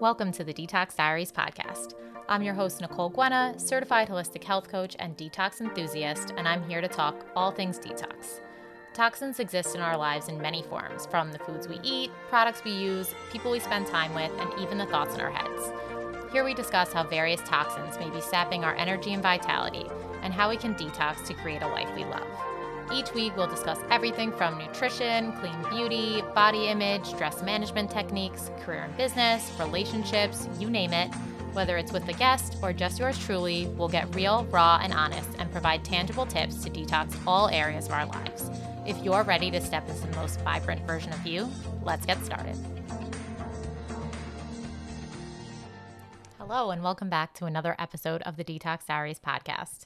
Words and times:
Welcome 0.00 0.30
to 0.32 0.44
the 0.44 0.54
Detox 0.54 0.94
Diaries 0.94 1.32
podcast. 1.32 1.94
I'm 2.28 2.40
your 2.40 2.54
host, 2.54 2.80
Nicole 2.80 3.10
Guena, 3.10 3.60
certified 3.60 4.08
holistic 4.08 4.44
health 4.44 4.68
coach 4.68 4.94
and 5.00 5.16
detox 5.16 5.60
enthusiast, 5.60 6.34
and 6.36 6.46
I'm 6.46 6.62
here 6.68 6.80
to 6.80 6.86
talk 6.86 7.26
all 7.34 7.50
things 7.50 7.80
detox. 7.80 8.40
Toxins 8.94 9.40
exist 9.40 9.74
in 9.74 9.80
our 9.80 9.96
lives 9.96 10.28
in 10.28 10.40
many 10.40 10.62
forms, 10.62 11.06
from 11.06 11.32
the 11.32 11.40
foods 11.40 11.66
we 11.66 11.80
eat, 11.82 12.12
products 12.28 12.62
we 12.62 12.70
use, 12.70 13.12
people 13.32 13.50
we 13.50 13.58
spend 13.58 13.88
time 13.88 14.14
with, 14.14 14.30
and 14.38 14.60
even 14.60 14.78
the 14.78 14.86
thoughts 14.86 15.16
in 15.16 15.20
our 15.20 15.32
heads. 15.32 15.72
Here 16.30 16.44
we 16.44 16.54
discuss 16.54 16.92
how 16.92 17.02
various 17.02 17.40
toxins 17.40 17.98
may 17.98 18.08
be 18.08 18.20
sapping 18.20 18.62
our 18.62 18.76
energy 18.76 19.14
and 19.14 19.22
vitality, 19.22 19.86
and 20.22 20.32
how 20.32 20.48
we 20.48 20.56
can 20.56 20.76
detox 20.76 21.26
to 21.26 21.34
create 21.34 21.62
a 21.62 21.66
life 21.66 21.92
we 21.96 22.04
love. 22.04 22.47
Each 22.90 23.12
week, 23.12 23.36
we'll 23.36 23.46
discuss 23.46 23.78
everything 23.90 24.32
from 24.32 24.56
nutrition, 24.56 25.32
clean 25.32 25.62
beauty, 25.68 26.22
body 26.34 26.68
image, 26.68 27.12
dress 27.18 27.42
management 27.42 27.90
techniques, 27.90 28.50
career 28.60 28.84
and 28.84 28.96
business, 28.96 29.52
relationships 29.58 30.48
you 30.58 30.70
name 30.70 30.94
it. 30.94 31.14
Whether 31.52 31.76
it's 31.76 31.92
with 31.92 32.08
a 32.08 32.14
guest 32.14 32.56
or 32.62 32.72
just 32.72 32.98
yours 32.98 33.18
truly, 33.18 33.66
we'll 33.76 33.88
get 33.88 34.14
real, 34.14 34.44
raw, 34.50 34.80
and 34.82 34.94
honest 34.94 35.28
and 35.38 35.52
provide 35.52 35.84
tangible 35.84 36.24
tips 36.24 36.64
to 36.64 36.70
detox 36.70 37.14
all 37.26 37.48
areas 37.48 37.86
of 37.86 37.92
our 37.92 38.06
lives. 38.06 38.50
If 38.86 38.96
you're 39.04 39.22
ready 39.22 39.50
to 39.50 39.60
step 39.60 39.86
into 39.88 40.06
the 40.06 40.16
most 40.16 40.40
vibrant 40.40 40.86
version 40.86 41.12
of 41.12 41.26
you, 41.26 41.46
let's 41.82 42.06
get 42.06 42.24
started. 42.24 42.56
Hello, 46.38 46.70
and 46.70 46.82
welcome 46.82 47.10
back 47.10 47.34
to 47.34 47.44
another 47.44 47.76
episode 47.78 48.22
of 48.22 48.36
the 48.36 48.44
Detox 48.44 48.86
Diaries 48.86 49.20
podcast. 49.20 49.84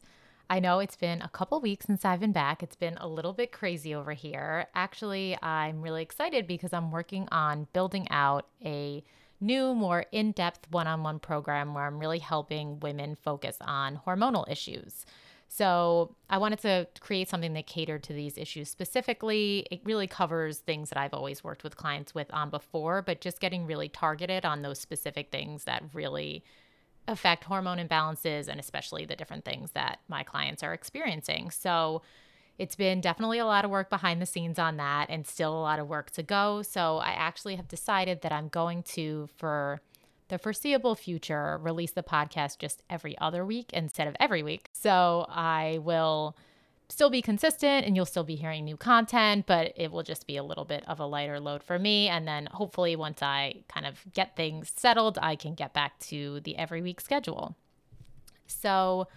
I 0.52 0.60
know 0.60 0.80
it's 0.80 0.96
been 0.96 1.22
a 1.22 1.30
couple 1.30 1.58
weeks 1.62 1.86
since 1.86 2.04
I've 2.04 2.20
been 2.20 2.32
back. 2.32 2.62
It's 2.62 2.76
been 2.76 2.98
a 2.98 3.08
little 3.08 3.32
bit 3.32 3.52
crazy 3.52 3.94
over 3.94 4.12
here. 4.12 4.66
Actually, 4.74 5.34
I'm 5.42 5.80
really 5.80 6.02
excited 6.02 6.46
because 6.46 6.74
I'm 6.74 6.90
working 6.90 7.26
on 7.32 7.68
building 7.72 8.06
out 8.10 8.48
a 8.62 9.02
new, 9.40 9.74
more 9.74 10.04
in 10.12 10.32
depth 10.32 10.70
one 10.70 10.86
on 10.86 11.02
one 11.02 11.20
program 11.20 11.72
where 11.72 11.86
I'm 11.86 11.98
really 11.98 12.18
helping 12.18 12.80
women 12.80 13.14
focus 13.14 13.56
on 13.62 14.02
hormonal 14.06 14.46
issues. 14.46 15.06
So, 15.48 16.16
I 16.28 16.36
wanted 16.36 16.58
to 16.60 16.86
create 17.00 17.30
something 17.30 17.54
that 17.54 17.66
catered 17.66 18.02
to 18.02 18.12
these 18.12 18.36
issues 18.36 18.68
specifically. 18.68 19.66
It 19.70 19.80
really 19.84 20.06
covers 20.06 20.58
things 20.58 20.90
that 20.90 20.98
I've 20.98 21.14
always 21.14 21.42
worked 21.42 21.64
with 21.64 21.78
clients 21.78 22.14
with 22.14 22.30
on 22.30 22.50
before, 22.50 23.00
but 23.00 23.22
just 23.22 23.40
getting 23.40 23.66
really 23.66 23.88
targeted 23.88 24.44
on 24.44 24.60
those 24.60 24.78
specific 24.78 25.30
things 25.32 25.64
that 25.64 25.82
really 25.94 26.44
affect 27.08 27.44
hormone 27.44 27.78
imbalances 27.78 28.48
and 28.48 28.60
especially 28.60 29.04
the 29.04 29.16
different 29.16 29.44
things 29.44 29.72
that 29.72 30.00
my 30.08 30.22
clients 30.22 30.62
are 30.62 30.72
experiencing. 30.72 31.50
So 31.50 32.02
it's 32.58 32.76
been 32.76 33.00
definitely 33.00 33.38
a 33.38 33.46
lot 33.46 33.64
of 33.64 33.70
work 33.70 33.90
behind 33.90 34.22
the 34.22 34.26
scenes 34.26 34.58
on 34.58 34.76
that 34.76 35.06
and 35.08 35.26
still 35.26 35.52
a 35.52 35.60
lot 35.60 35.78
of 35.78 35.88
work 35.88 36.10
to 36.12 36.22
go. 36.22 36.62
So 36.62 36.98
I 36.98 37.10
actually 37.10 37.56
have 37.56 37.68
decided 37.68 38.22
that 38.22 38.32
I'm 38.32 38.48
going 38.48 38.82
to, 38.84 39.28
for 39.36 39.80
the 40.28 40.38
foreseeable 40.38 40.94
future, 40.94 41.58
release 41.58 41.92
the 41.92 42.02
podcast 42.02 42.58
just 42.58 42.82
every 42.88 43.18
other 43.18 43.44
week 43.44 43.72
instead 43.72 44.06
of 44.06 44.16
every 44.20 44.42
week. 44.42 44.68
So 44.72 45.26
I 45.28 45.78
will 45.82 46.36
still 46.92 47.10
be 47.10 47.22
consistent 47.22 47.86
and 47.86 47.96
you'll 47.96 48.04
still 48.04 48.22
be 48.22 48.36
hearing 48.36 48.64
new 48.64 48.76
content, 48.76 49.46
but 49.46 49.72
it 49.76 49.90
will 49.90 50.02
just 50.02 50.26
be 50.26 50.36
a 50.36 50.42
little 50.44 50.64
bit 50.64 50.84
of 50.86 51.00
a 51.00 51.06
lighter 51.06 51.40
load 51.40 51.62
for 51.62 51.78
me. 51.78 52.08
And 52.08 52.28
then 52.28 52.46
hopefully, 52.52 52.94
once 52.94 53.22
I 53.22 53.64
kind 53.68 53.86
of 53.86 54.04
get 54.12 54.36
things 54.36 54.72
settled, 54.76 55.18
I 55.20 55.34
can 55.34 55.54
get 55.54 55.72
back 55.72 55.98
to 56.00 56.40
the 56.40 56.56
every 56.56 56.82
week 56.82 57.00
schedule. 57.00 57.56
So, 58.46 59.08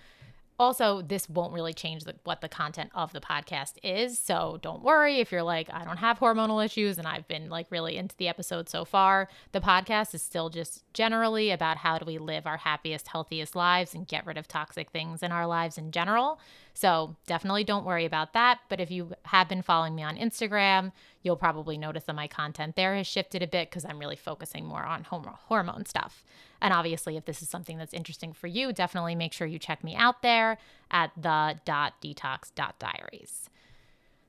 also 0.57 1.01
this 1.01 1.29
won't 1.29 1.53
really 1.53 1.73
change 1.73 2.05
the, 2.05 2.15
what 2.23 2.41
the 2.41 2.47
content 2.47 2.89
of 2.95 3.11
the 3.11 3.19
podcast 3.19 3.73
is 3.83 4.17
so 4.17 4.57
don't 4.61 4.81
worry 4.81 5.19
if 5.19 5.31
you're 5.31 5.43
like 5.43 5.67
i 5.73 5.83
don't 5.83 5.97
have 5.97 6.17
hormonal 6.19 6.63
issues 6.63 6.97
and 6.97 7.05
i've 7.05 7.27
been 7.27 7.49
like 7.49 7.67
really 7.69 7.97
into 7.97 8.15
the 8.15 8.27
episode 8.27 8.69
so 8.69 8.85
far 8.85 9.27
the 9.51 9.59
podcast 9.59 10.13
is 10.15 10.21
still 10.21 10.49
just 10.49 10.83
generally 10.93 11.51
about 11.51 11.77
how 11.77 11.97
do 11.97 12.05
we 12.05 12.17
live 12.17 12.47
our 12.47 12.57
happiest 12.57 13.09
healthiest 13.09 13.55
lives 13.55 13.93
and 13.93 14.07
get 14.07 14.25
rid 14.25 14.37
of 14.37 14.47
toxic 14.47 14.89
things 14.91 15.21
in 15.21 15.31
our 15.31 15.45
lives 15.45 15.77
in 15.77 15.91
general 15.91 16.39
so 16.75 17.15
definitely 17.25 17.63
don't 17.63 17.85
worry 17.85 18.05
about 18.05 18.33
that 18.33 18.59
but 18.69 18.79
if 18.79 18.91
you 18.91 19.11
have 19.23 19.49
been 19.49 19.63
following 19.63 19.95
me 19.95 20.03
on 20.03 20.15
instagram 20.17 20.91
you'll 21.23 21.35
probably 21.35 21.77
notice 21.77 22.03
that 22.03 22.15
my 22.15 22.27
content 22.27 22.75
there 22.75 22.95
has 22.95 23.07
shifted 23.07 23.41
a 23.41 23.47
bit 23.47 23.69
because 23.69 23.83
i'm 23.85 23.97
really 23.97 24.15
focusing 24.15 24.63
more 24.63 24.83
on 24.83 25.03
hormone 25.03 25.85
stuff 25.85 26.23
and 26.61 26.73
obviously, 26.73 27.17
if 27.17 27.25
this 27.25 27.41
is 27.41 27.49
something 27.49 27.77
that's 27.77 27.93
interesting 27.93 28.33
for 28.33 28.47
you, 28.47 28.73
definitely 28.73 29.13
make 29.15 29.33
sure 29.33 29.45
you 29.45 29.59
check 29.59 29.83
me 29.83 29.95
out 29.95 30.21
there 30.21 30.57
at 30.89 31.11
the 31.15 31.59
detox.diaries. 31.67 33.49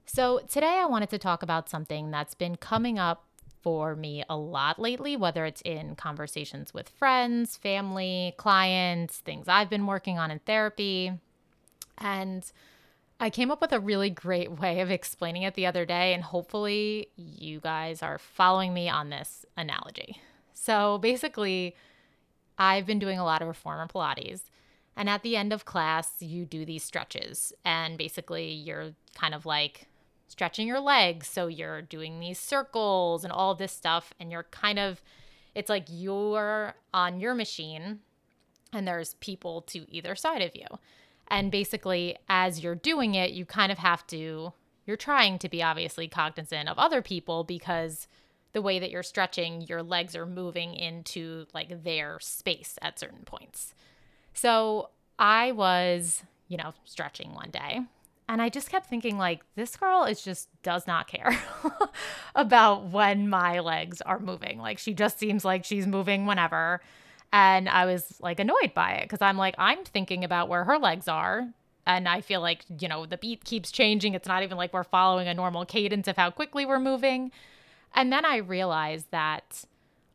So, 0.05 0.41
today 0.49 0.79
I 0.81 0.85
wanted 0.87 1.11
to 1.11 1.19
talk 1.19 1.43
about 1.43 1.69
something 1.69 2.11
that's 2.11 2.35
been 2.35 2.57
coming 2.57 2.99
up 2.99 3.25
for 3.63 3.97
me 3.97 4.23
a 4.29 4.37
lot 4.37 4.79
lately, 4.79 5.17
whether 5.17 5.45
it's 5.45 5.63
in 5.63 5.97
conversations 5.97 6.75
with 6.75 6.89
friends, 6.89 7.57
family, 7.57 8.35
clients, 8.37 9.19
things 9.19 9.49
I've 9.49 9.71
been 9.71 9.87
working 9.87 10.19
on 10.19 10.31
in 10.31 10.39
therapy. 10.41 11.13
And 11.99 12.51
I 13.19 13.31
came 13.31 13.51
up 13.51 13.61
with 13.61 13.73
a 13.73 13.81
really 13.81 14.11
great 14.11 14.51
way 14.61 14.81
of 14.81 14.91
explaining 14.91 15.43
it 15.43 15.55
the 15.55 15.67
other 15.67 15.85
day, 15.85 16.15
and 16.15 16.23
hopefully, 16.23 17.09
you 17.17 17.61
guys 17.61 18.03
are 18.03 18.19
following 18.19 18.75
me 18.75 18.89
on 18.89 19.11
this 19.11 19.45
analogy. 19.57 20.21
So, 20.55 20.99
basically, 20.99 21.77
I've 22.59 22.87
been 22.87 22.99
doing 22.99 23.19
a 23.19 23.25
lot 23.25 23.43
of 23.43 23.49
reformer 23.49 23.87
Pilates. 23.87 24.43
And 24.97 25.11
at 25.11 25.23
the 25.23 25.37
end 25.37 25.53
of 25.53 25.67
class, 25.67 26.11
you 26.21 26.47
do 26.47 26.65
these 26.65 26.83
stretches. 26.83 27.53
And 27.65 27.99
basically, 27.99 28.51
you're 28.51 28.93
kind 29.15 29.35
of 29.35 29.45
like 29.45 29.89
stretching 30.29 30.67
your 30.67 30.81
legs. 30.81 31.29
So 31.29 31.47
you're 31.47 31.83
doing 31.83 32.19
these 32.19 32.39
circles 32.39 33.23
and 33.23 33.33
all 33.33 33.55
this 33.55 33.73
stuff. 33.73 34.15
And 34.19 34.33
you're 34.33 34.45
kind 34.45 34.79
of, 34.79 35.03
it's 35.55 35.69
like 35.69 35.87
you're 35.91 36.75
on 36.95 37.21
your 37.21 37.35
machine 37.35 38.01
and 38.73 38.89
there's 38.89 39.15
people 39.15 39.61
to 39.63 39.87
either 39.95 40.15
side 40.15 40.43
of 40.43 40.57
you. 40.57 40.67
And 41.29 41.51
basically, 41.51 42.17
as 42.29 42.63
you're 42.63 42.75
doing 42.75 43.15
it, 43.15 43.33
you 43.33 43.45
kind 43.45 43.73
of 43.73 43.79
have 43.79 44.07
to, 44.09 44.53
you're 44.87 44.97
trying 44.97 45.39
to 45.41 45.49
be 45.49 45.63
obviously 45.63 46.09
cognizant 46.09 46.69
of 46.69 46.79
other 46.79 47.03
people 47.03 47.45
because 47.45 48.07
the 48.53 48.63
way 48.63 48.79
that 48.79 48.91
you're 48.91 49.03
stretching, 49.03 49.63
your 49.63 49.83
legs 49.83 50.15
are 50.17 50.27
moving 50.27 50.75
into 50.75 51.47
like 51.53 51.85
their 51.85 52.19
space 52.21 52.79
at 52.81 52.99
certain 52.99 53.25
points. 53.25 53.75
So 54.33 54.91
I 55.19 55.53
was, 55.53 56.23
you 56.49 56.57
know, 56.57 56.73
stretching 56.85 57.35
one 57.35 57.51
day 57.51 57.81
and 58.29 58.43
I 58.43 58.49
just 58.49 58.71
kept 58.71 58.87
thinking 58.87 59.19
like 59.19 59.43
this 59.55 59.77
girl 59.77 60.05
is 60.05 60.23
just 60.23 60.49
does 60.63 60.87
not 60.87 61.07
care 61.07 61.39
about 62.35 62.87
when 62.87 63.29
my 63.29 63.61
legs 63.61 64.01
are 64.01 64.19
moving. 64.19 64.59
Like 64.59 64.79
she 64.79 64.95
just 64.95 65.19
seems 65.19 65.45
like 65.45 65.65
she's 65.65 65.87
moving 65.87 66.27
whenever. 66.27 66.81
And 67.37 67.69
I 67.69 67.85
was 67.85 68.19
like 68.19 68.41
annoyed 68.41 68.73
by 68.73 68.93
it 68.93 69.03
because 69.03 69.21
I'm 69.21 69.37
like, 69.37 69.55
I'm 69.59 69.85
thinking 69.85 70.25
about 70.25 70.49
where 70.49 70.65
her 70.65 70.79
legs 70.79 71.07
are. 71.07 71.47
And 71.85 72.09
I 72.09 72.23
feel 72.23 72.41
like, 72.41 72.65
you 72.81 72.89
know, 72.89 73.05
the 73.05 73.19
beat 73.19 73.45
keeps 73.45 73.71
changing. 73.71 74.15
It's 74.15 74.27
not 74.27 74.43
even 74.43 74.57
like 74.57 74.73
we're 74.73 74.85
following 74.85 75.29
a 75.29 75.35
normal 75.35 75.67
cadence 75.67 76.09
of 76.09 76.17
how 76.17 76.31
quickly 76.31 76.65
we're 76.65 76.81
moving. 76.81 77.31
And 77.95 78.11
then 78.11 78.25
I 78.25 78.39
realized 78.39 79.11
that 79.11 79.67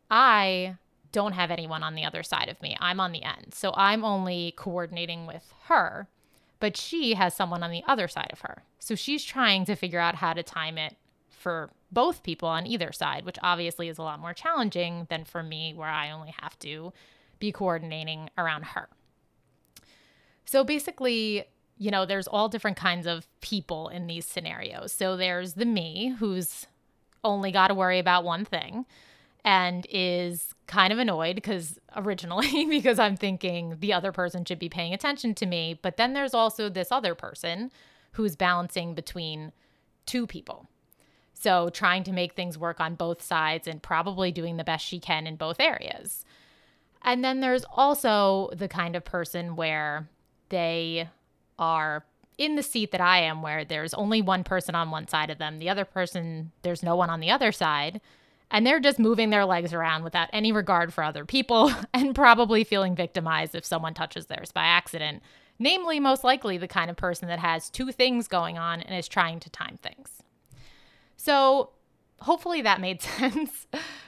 I 0.10 0.78
don't 1.12 1.34
have 1.34 1.52
anyone 1.52 1.84
on 1.84 1.94
the 1.94 2.06
other 2.06 2.24
side 2.24 2.50
of 2.50 2.60
me. 2.60 2.76
I'm 2.80 3.00
on 3.00 3.12
the 3.12 3.22
end. 3.22 3.54
So 3.54 3.72
I'm 3.76 4.04
only 4.04 4.56
coordinating 4.58 5.28
with 5.28 5.54
her, 5.66 6.08
but 6.60 6.76
she 6.76 7.14
has 7.14 7.36
someone 7.36 7.62
on 7.62 7.70
the 7.70 7.84
other 7.88 8.08
side 8.08 8.32
of 8.34 8.40
her. 8.40 8.64
So 8.80 8.96
she's 8.96 9.24
trying 9.24 9.66
to 9.66 9.76
figure 9.76 10.00
out 10.00 10.16
how 10.16 10.34
to 10.34 10.42
time 10.42 10.80
it 10.80 10.96
for 11.30 11.70
both 11.92 12.24
people 12.24 12.48
on 12.48 12.66
either 12.66 12.92
side, 12.92 13.26
which 13.26 13.38
obviously 13.44 13.90
is 13.90 13.98
a 13.98 14.04
lot 14.04 14.20
more 14.20 14.34
challenging 14.34 15.08
than 15.10 15.26
for 15.26 15.44
me, 15.44 15.74
where 15.74 15.90
I 15.90 16.12
only 16.12 16.34
have 16.42 16.58
to 16.60 16.94
be 17.40 17.52
coordinating 17.52 18.30
around 18.38 18.64
her. 18.64 18.88
So 20.46 20.64
basically, 20.64 21.46
you 21.78 21.92
know, 21.92 22.06
there's 22.06 22.28
all 22.28 22.50
different 22.50 22.78
kinds 22.78 23.08
of 23.08 23.28
people 23.42 23.90
in 23.90 24.08
these 24.08 24.26
scenarios. 24.26 24.92
So 24.92 25.18
there's 25.18 25.54
the 25.54 25.66
me 25.66 26.16
who's 26.20 26.68
only 27.24 27.52
got 27.52 27.68
to 27.68 27.74
worry 27.74 28.00
about 28.00 28.24
one 28.24 28.46
thing 28.46 28.86
and 29.44 29.88
is 29.90 30.54
kind 30.68 30.94
of 30.94 31.00
annoyed 31.00 31.36
because 31.36 31.80
originally 31.96 32.66
because 32.70 33.00
I'm 33.00 33.18
thinking 33.18 33.78
the 33.80 33.94
other 33.94 34.12
person 34.12 34.46
should 34.46 34.60
be 34.60 34.70
paying 34.70 34.94
attention 34.94 35.34
to 35.36 35.46
me, 35.46 35.80
but 35.82 35.98
then 35.98 36.14
there's 36.14 36.34
also 36.34 36.70
this 36.70 36.92
other 36.92 37.16
person 37.16 37.72
who's 38.14 38.36
balancing 38.36 38.94
between 38.94 39.52
two 40.06 40.28
people. 40.28 40.68
So 41.42 41.70
trying 41.70 42.04
to 42.04 42.12
make 42.12 42.34
things 42.34 42.56
work 42.56 42.80
on 42.80 42.94
both 42.94 43.20
sides 43.20 43.68
and 43.68 43.82
probably 43.82 44.32
doing 44.32 44.58
the 44.58 44.64
best 44.64 44.86
she 44.86 45.00
can 45.00 45.26
in 45.26 45.38
both 45.38 45.60
areas. 45.60 46.24
And 47.02 47.26
then 47.26 47.40
there's 47.40 47.66
also 47.76 48.52
the 48.54 48.68
kind 48.68 48.96
of 48.96 49.04
person 49.04 49.56
where 49.56 50.08
they 50.50 51.10
are 51.58 52.06
in 52.38 52.58
the 52.58 52.62
seat 52.62 52.92
that 52.92 53.02
I 53.02 53.22
am, 53.22 53.42
where 53.42 53.66
there's 53.66 53.96
only 53.96 54.22
one 54.22 54.44
person 54.44 54.76
on 54.76 54.92
one 54.92 55.08
side 55.08 55.32
of 55.32 55.40
them, 55.40 55.58
the 55.58 55.70
other 55.70 55.84
person, 55.84 56.52
there's 56.62 56.84
no 56.84 56.96
one 56.96 57.10
on 57.10 57.22
the 57.22 57.32
other 57.32 57.52
side. 57.52 58.02
And 58.52 58.68
they're 58.68 58.80
just 58.80 59.00
moving 59.00 59.32
their 59.32 59.46
legs 59.46 59.74
around 59.74 60.04
without 60.04 60.30
any 60.32 60.52
regard 60.52 60.94
for 60.94 61.04
other 61.04 61.26
people 61.26 61.72
and 61.94 62.14
probably 62.14 62.64
feeling 62.64 62.96
victimized 62.96 63.56
if 63.56 63.66
someone 63.66 63.96
touches 63.96 64.28
theirs 64.28 64.52
by 64.52 64.66
accident. 64.66 65.24
Namely, 65.58 66.00
most 66.00 66.24
likely 66.24 66.60
the 66.60 66.68
kind 66.68 66.92
of 66.92 66.98
person 66.98 67.28
that 67.30 67.40
has 67.40 67.72
two 67.72 67.92
things 67.92 68.28
going 68.28 68.60
on 68.60 68.80
and 68.82 68.96
is 68.96 69.08
trying 69.08 69.40
to 69.40 69.50
time 69.50 69.80
things. 69.82 70.22
So, 71.24 71.70
hopefully 72.22 72.64
that 72.64 72.82
made 72.82 73.00
sense 73.20 73.68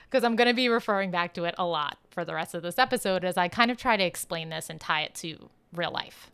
because 0.10 0.24
I'm 0.24 0.36
going 0.36 0.48
to 0.48 0.54
be 0.56 0.68
referring 0.68 1.12
back 1.12 1.36
to 1.36 1.44
it 1.44 1.54
a 1.60 1.66
lot 1.66 2.00
for 2.10 2.26
the 2.26 2.34
rest 2.34 2.56
of 2.56 2.64
this 2.64 2.80
episode 2.80 3.24
as 3.24 3.38
I 3.38 3.50
kind 3.50 3.70
of 3.70 3.78
try 3.78 3.98
to 3.98 4.04
explain 4.04 4.50
this 4.50 4.68
and 4.68 4.82
tie 4.82 5.02
it 5.02 5.14
to 5.16 5.50
real 5.72 5.92
life. 5.92 6.32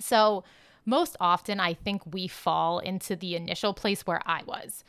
So, 0.00 0.42
most 0.84 1.16
often, 1.20 1.60
I 1.60 1.74
think 1.74 2.02
we 2.12 2.26
fall 2.26 2.80
into 2.80 3.14
the 3.14 3.36
initial 3.36 3.72
place 3.74 4.04
where 4.04 4.20
I 4.26 4.42
was. 4.44 4.82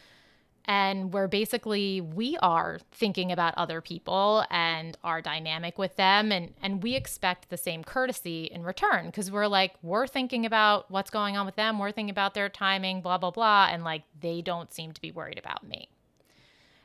And 0.65 1.11
where 1.11 1.27
basically 1.27 1.99
we 1.99 2.37
are 2.37 2.79
thinking 2.91 3.33
about 3.33 3.53
other 3.57 3.81
people 3.81 4.45
and 4.49 4.97
our 5.03 5.21
dynamic 5.21 5.77
with 5.77 5.97
them, 5.97 6.31
and, 6.31 6.53
and 6.61 6.81
we 6.81 6.95
expect 6.95 7.49
the 7.49 7.57
same 7.57 7.83
courtesy 7.83 8.45
in 8.45 8.63
return 8.63 9.07
because 9.07 9.29
we're 9.29 9.47
like, 9.47 9.75
we're 9.81 10.07
thinking 10.07 10.45
about 10.45 10.89
what's 10.89 11.09
going 11.09 11.35
on 11.35 11.45
with 11.45 11.57
them, 11.57 11.79
we're 11.79 11.91
thinking 11.91 12.11
about 12.11 12.33
their 12.33 12.47
timing, 12.47 13.01
blah, 13.01 13.17
blah, 13.17 13.31
blah. 13.31 13.67
And 13.69 13.83
like, 13.83 14.03
they 14.21 14.41
don't 14.41 14.73
seem 14.73 14.93
to 14.93 15.01
be 15.01 15.11
worried 15.11 15.37
about 15.37 15.67
me. 15.67 15.89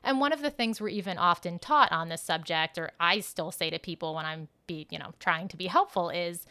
And 0.02 0.20
one 0.20 0.32
of 0.32 0.42
the 0.42 0.50
things 0.50 0.80
we're 0.80 0.88
even 0.88 1.18
often 1.18 1.58
taught 1.58 1.92
on 1.92 2.08
this 2.08 2.22
subject, 2.22 2.78
or 2.78 2.90
I 2.98 3.20
still 3.20 3.52
say 3.52 3.70
to 3.70 3.78
people 3.78 4.14
when 4.14 4.26
I'm 4.26 4.48
be, 4.66 4.86
you 4.90 4.98
know, 4.98 5.12
trying 5.20 5.48
to 5.48 5.56
be 5.56 5.66
helpful, 5.66 6.10
is 6.10 6.46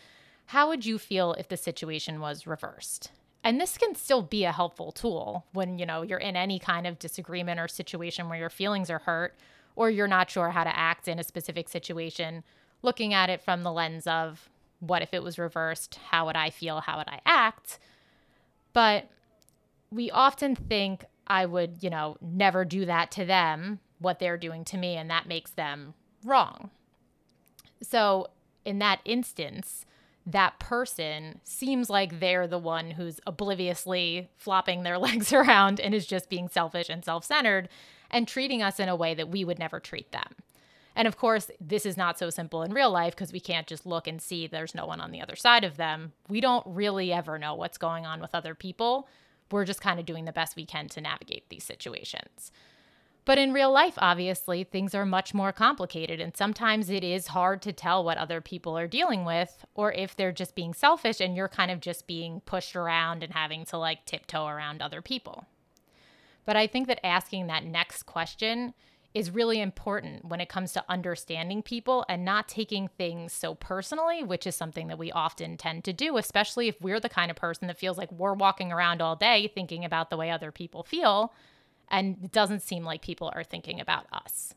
how 0.48 0.70
would 0.70 0.86
you 0.86 0.98
feel 0.98 1.34
if 1.34 1.48
the 1.48 1.58
situation 1.58 2.20
was 2.20 2.48
reversed? 2.48 3.12
And 3.48 3.62
this 3.62 3.78
can 3.78 3.96
still 3.96 4.22
be 4.24 4.44
a 4.44 4.52
helpful 4.52 4.92
tool 4.92 5.46
when, 5.54 5.80
you 5.80 5.86
know, 5.86 6.02
you're 6.02 6.18
in 6.18 6.36
any 6.36 6.60
kind 6.60 6.86
of 6.86 7.00
disagreement 7.00 7.62
or 7.62 7.70
situation 7.70 8.28
where 8.28 8.38
your 8.38 8.50
feelings 8.50 8.90
are 8.90 9.00
hurt 9.00 9.36
or 9.78 9.90
you're 9.90 10.06
not 10.06 10.30
sure 10.30 10.50
how 10.50 10.66
to 10.66 10.78
act 10.78 11.08
in 11.08 11.18
a 11.18 11.24
specific 11.24 11.70
situation, 11.70 12.44
looking 12.82 13.14
at 13.14 13.30
it 13.30 13.42
from 13.42 13.64
the 13.64 13.72
lens 13.72 14.06
of 14.06 14.50
what 14.82 15.02
if 15.02 15.14
it 15.14 15.24
was 15.24 15.40
reversed? 15.40 15.98
How 16.10 16.26
would 16.26 16.36
I 16.36 16.50
feel? 16.50 16.82
How 16.82 16.98
would 16.98 17.08
I 17.08 17.22
act? 17.26 17.80
But 18.74 19.08
we 19.92 20.12
often 20.12 20.54
think 20.54 21.06
I 21.26 21.46
would, 21.46 21.78
you 21.80 21.90
know, 21.90 22.18
never 22.20 22.66
do 22.66 22.84
that 22.84 23.12
to 23.12 23.24
them, 23.24 23.80
what 24.00 24.20
they're 24.20 24.36
doing 24.36 24.66
to 24.66 24.78
me, 24.78 24.98
and 24.98 25.10
that 25.10 25.26
makes 25.26 25.52
them 25.52 25.94
wrong. 26.26 26.70
So, 27.82 28.28
in 28.66 28.80
that 28.80 29.00
instance, 29.06 29.86
that 30.28 30.60
person 30.60 31.40
seems 31.46 31.90
like 31.90 32.20
they're 32.20 32.48
the 32.48 32.60
one 32.60 32.92
who's 32.92 33.20
obliviously 33.26 34.30
flopping 34.36 34.84
their 34.84 34.98
legs 35.00 35.32
around 35.34 35.80
and 35.80 35.96
is 35.96 36.06
just 36.06 36.30
being 36.30 36.50
selfish 36.50 36.90
and 36.90 37.04
self 37.04 37.24
centered 37.24 37.70
and 38.12 38.28
treating 38.28 38.62
us 38.62 38.80
in 38.80 38.90
a 38.90 38.96
way 38.96 39.14
that 39.14 39.30
we 39.30 39.44
would 39.44 39.58
never 39.58 39.80
treat 39.80 40.12
them. 40.12 40.36
And 40.96 41.08
of 41.08 41.18
course, 41.18 41.50
this 41.62 41.86
is 41.86 41.96
not 41.96 42.18
so 42.18 42.30
simple 42.30 42.64
in 42.64 42.74
real 42.74 42.92
life 42.92 43.16
because 43.16 43.32
we 43.32 43.40
can't 43.40 43.68
just 43.68 43.86
look 43.86 44.08
and 44.08 44.22
see 44.22 44.48
there's 44.48 44.76
no 44.76 44.86
one 44.86 45.00
on 45.00 45.12
the 45.12 45.22
other 45.22 45.36
side 45.36 45.64
of 45.64 45.78
them. 45.78 46.12
We 46.28 46.42
don't 46.42 46.66
really 46.66 47.14
ever 47.14 47.38
know 47.38 47.54
what's 47.54 47.78
going 47.78 48.06
on 48.06 48.20
with 48.20 48.34
other 48.34 48.56
people. 48.56 49.08
We're 49.52 49.66
just 49.66 49.82
kind 49.82 50.00
of 50.00 50.06
doing 50.06 50.26
the 50.26 50.34
best 50.34 50.56
we 50.56 50.66
can 50.66 50.90
to 50.90 51.02
navigate 51.02 51.50
these 51.50 51.64
situations. 51.64 52.52
But 53.28 53.38
in 53.38 53.52
real 53.52 53.74
life, 53.74 53.96
obviously, 53.98 54.64
things 54.64 54.96
are 54.96 55.06
much 55.06 55.34
more 55.34 55.52
complicated, 55.52 56.22
and 56.22 56.36
sometimes 56.38 56.90
it 56.90 57.04
is 57.04 57.28
hard 57.28 57.62
to 57.64 57.74
tell 57.74 58.02
what 58.02 58.18
other 58.18 58.40
people 58.40 58.78
are 58.78 58.88
dealing 58.88 59.26
with, 59.26 59.66
or 59.76 59.92
if 59.92 60.16
they're 60.16 60.32
just 60.32 60.56
being 60.56 60.74
selfish 60.74 61.20
and 61.20 61.36
you're 61.36 61.50
kind 61.50 61.70
of 61.70 61.82
just 61.82 62.08
being 62.08 62.40
pushed 62.46 62.74
around 62.74 63.24
and 63.24 63.34
having 63.34 63.66
to 63.66 63.78
like 63.78 64.06
tiptoe 64.06 64.48
around 64.48 64.82
other 64.82 65.02
people. 65.02 65.46
But 66.46 66.56
I 66.56 66.68
think 66.68 66.88
that 66.88 67.06
asking 67.06 67.48
that 67.48 67.66
next 67.66 68.04
question 68.04 68.74
is 69.14 69.30
really 69.30 69.60
important 69.60 70.24
when 70.24 70.40
it 70.40 70.48
comes 70.48 70.72
to 70.72 70.86
understanding 70.88 71.62
people 71.62 72.06
and 72.08 72.24
not 72.24 72.48
taking 72.48 72.88
things 72.88 73.34
so 73.34 73.56
personally, 73.56 74.24
which 74.24 74.48
is 74.48 74.56
something 74.56 74.88
that 74.88 74.98
we 74.98 75.12
often 75.12 75.58
tend 75.58 75.84
to 75.84 75.92
do, 75.92 76.16
especially 76.16 76.70
if 76.70 76.80
we're 76.80 77.02
the 77.02 77.10
kind 77.10 77.30
of 77.30 77.36
person 77.36 77.68
that 77.68 77.78
feels 77.78 77.98
like 77.98 78.12
we're 78.14 78.34
walking 78.34 78.72
around 78.72 79.02
all 79.02 79.18
day 79.18 79.52
thinking 79.54 79.84
about 79.84 80.10
the 80.10 80.16
way 80.16 80.32
other 80.32 80.54
people 80.54 80.82
feel 80.82 81.34
and 81.90 82.18
it 82.24 82.32
doesn't 82.32 82.62
seem 82.62 82.84
like 82.84 83.02
people 83.02 83.32
are 83.36 83.44
thinking 83.44 83.80
about 83.80 84.06
us. 84.12 84.54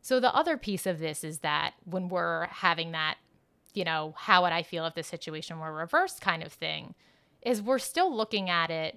So, 0.00 0.20
the 0.20 0.34
other 0.34 0.56
piece 0.56 0.86
of 0.86 0.98
this 0.98 1.24
is 1.24 1.38
that 1.38 1.74
when 1.84 2.08
we're 2.08 2.46
having 2.46 2.92
that, 2.92 3.16
you 3.72 3.84
know, 3.84 4.14
how 4.16 4.42
would 4.42 4.52
I 4.52 4.62
feel 4.62 4.86
if 4.86 4.94
the 4.94 5.02
situation 5.02 5.58
were 5.58 5.72
reversed 5.72 6.20
kind 6.20 6.42
of 6.42 6.52
thing, 6.52 6.94
is 7.42 7.62
we're 7.62 7.78
still 7.78 8.14
looking 8.14 8.50
at 8.50 8.70
it 8.70 8.96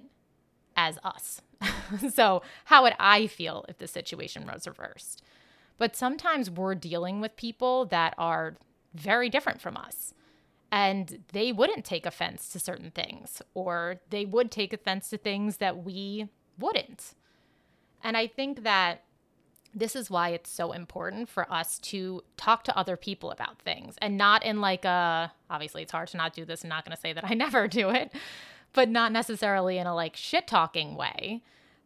as 0.76 0.98
us. 1.04 1.42
so, 2.12 2.42
how 2.66 2.82
would 2.82 2.94
I 2.98 3.26
feel 3.26 3.64
if 3.68 3.78
the 3.78 3.88
situation 3.88 4.46
was 4.46 4.66
reversed? 4.66 5.22
But 5.78 5.96
sometimes 5.96 6.50
we're 6.50 6.74
dealing 6.74 7.20
with 7.20 7.36
people 7.36 7.86
that 7.86 8.14
are 8.18 8.56
very 8.94 9.28
different 9.28 9.60
from 9.60 9.76
us. 9.76 10.12
And 10.70 11.24
they 11.32 11.52
wouldn't 11.52 11.86
take 11.86 12.04
offense 12.04 12.50
to 12.50 12.60
certain 12.60 12.90
things, 12.90 13.40
or 13.54 14.00
they 14.10 14.26
would 14.26 14.50
take 14.50 14.72
offense 14.74 15.08
to 15.10 15.16
things 15.16 15.56
that 15.56 15.82
we 15.82 16.28
wouldn't. 16.58 17.14
And 18.02 18.16
I 18.16 18.26
think 18.26 18.62
that 18.62 19.04
this 19.74 19.94
is 19.94 20.10
why 20.10 20.30
it's 20.30 20.50
so 20.50 20.72
important 20.72 21.28
for 21.28 21.50
us 21.52 21.78
to 21.78 22.22
talk 22.36 22.64
to 22.64 22.76
other 22.76 22.96
people 22.96 23.30
about 23.30 23.58
things 23.60 23.96
and 24.00 24.16
not 24.16 24.44
in 24.44 24.60
like 24.60 24.84
a 24.84 25.32
obviously 25.50 25.82
it's 25.82 25.92
hard 25.92 26.08
to 26.08 26.16
not 26.16 26.32
do 26.32 26.44
this 26.44 26.64
i'm 26.64 26.68
not 26.68 26.84
going 26.84 26.94
to 26.94 27.00
say 27.00 27.12
that 27.12 27.24
i 27.24 27.34
never 27.34 27.68
do 27.68 27.90
it 27.90 28.12
but 28.72 28.88
not 28.88 29.12
necessarily 29.12 29.78
in 29.78 29.86
a 29.86 29.94
like 29.94 30.16
shit 30.16 30.46
talking 30.46 30.94
way 30.94 31.42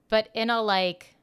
but 0.09 0.29
in 0.35 0.49
a 0.49 0.63
like 0.63 1.17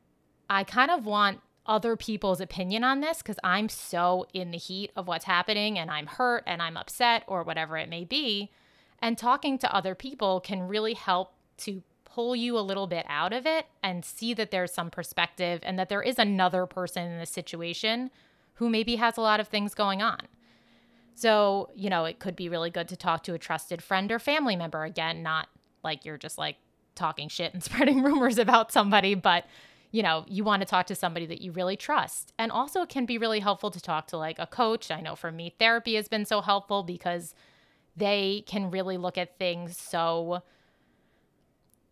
i 0.49 0.63
kind 0.63 0.91
of 0.91 1.05
want 1.05 1.39
other 1.65 1.95
people's 1.95 2.41
opinion 2.41 2.83
on 2.83 2.99
this 2.99 3.19
because 3.19 3.39
i'm 3.43 3.69
so 3.69 4.25
in 4.33 4.51
the 4.51 4.57
heat 4.57 4.91
of 4.95 5.07
what's 5.07 5.25
happening 5.25 5.77
and 5.77 5.89
i'm 5.89 6.07
hurt 6.07 6.43
and 6.45 6.61
i'm 6.61 6.75
upset 6.75 7.23
or 7.27 7.43
whatever 7.43 7.77
it 7.77 7.89
may 7.89 8.03
be 8.03 8.51
and 9.01 9.17
talking 9.17 9.57
to 9.57 9.73
other 9.73 9.95
people 9.95 10.39
can 10.39 10.67
really 10.67 10.93
help 10.93 11.33
to 11.57 11.83
pull 12.13 12.35
you 12.35 12.57
a 12.57 12.61
little 12.61 12.87
bit 12.87 13.05
out 13.07 13.33
of 13.33 13.45
it 13.45 13.67
and 13.83 14.03
see 14.03 14.33
that 14.33 14.51
there's 14.51 14.73
some 14.73 14.89
perspective 14.89 15.59
and 15.63 15.77
that 15.77 15.89
there 15.89 16.01
is 16.01 16.17
another 16.19 16.65
person 16.65 17.11
in 17.11 17.19
the 17.19 17.25
situation 17.25 18.09
who 18.55 18.69
maybe 18.69 18.97
has 18.97 19.17
a 19.17 19.21
lot 19.21 19.39
of 19.39 19.47
things 19.47 19.73
going 19.73 20.01
on. 20.01 20.19
So, 21.15 21.69
you 21.75 21.89
know, 21.89 22.05
it 22.05 22.19
could 22.19 22.35
be 22.35 22.49
really 22.49 22.69
good 22.69 22.87
to 22.89 22.95
talk 22.95 23.23
to 23.23 23.33
a 23.33 23.37
trusted 23.39 23.81
friend 23.81 24.11
or 24.11 24.19
family 24.19 24.55
member. 24.55 24.83
Again, 24.83 25.21
not 25.21 25.47
like 25.83 26.05
you're 26.05 26.17
just 26.17 26.37
like 26.37 26.57
talking 26.95 27.29
shit 27.29 27.53
and 27.53 27.63
spreading 27.69 28.01
rumors 28.01 28.37
about 28.37 28.71
somebody, 28.71 29.15
but 29.15 29.45
you 29.91 30.03
know, 30.03 30.23
you 30.27 30.43
want 30.43 30.61
to 30.61 30.67
talk 30.67 30.85
to 30.85 30.95
somebody 30.95 31.25
that 31.25 31.41
you 31.41 31.51
really 31.51 31.75
trust. 31.75 32.31
And 32.37 32.51
also, 32.51 32.83
it 32.83 32.89
can 32.89 33.05
be 33.05 33.17
really 33.17 33.39
helpful 33.39 33.71
to 33.71 33.81
talk 33.81 34.05
to 34.07 34.17
like 34.17 34.37
a 34.37 34.45
coach. 34.45 34.91
I 34.91 35.01
know 35.01 35.15
for 35.15 35.31
me, 35.31 35.55
therapy 35.57 35.95
has 35.95 36.07
been 36.07 36.25
so 36.25 36.41
helpful 36.41 36.83
because 36.83 37.33
they 37.95 38.43
can 38.45 38.69
really 38.69 38.97
look 38.97 39.17
at 39.17 39.39
things 39.39 39.77
so 39.77 40.43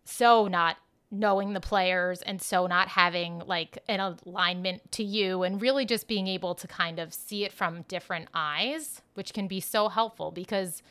so 0.08 0.48
not 0.48 0.78
knowing 1.10 1.54
the 1.54 1.60
players 1.62 2.22
and 2.22 2.42
so 2.42 2.68
not 2.68 2.90
having 2.90 3.40
like 3.46 3.78
an 3.88 4.00
alignment 4.00 4.92
to 4.92 5.04
you 5.04 5.44
and 5.44 5.62
really 5.62 5.86
just 5.86 6.08
being 6.08 6.28
able 6.28 6.54
to 6.54 6.68
kind 6.68 7.00
of 7.00 7.14
see 7.14 7.46
it 7.46 7.54
from 7.54 7.84
different 7.84 8.28
eyes, 8.34 9.02
which 9.14 9.34
can 9.34 9.48
be 9.48 9.60
so 9.60 9.88
helpful 9.88 10.32
because, 10.32 10.84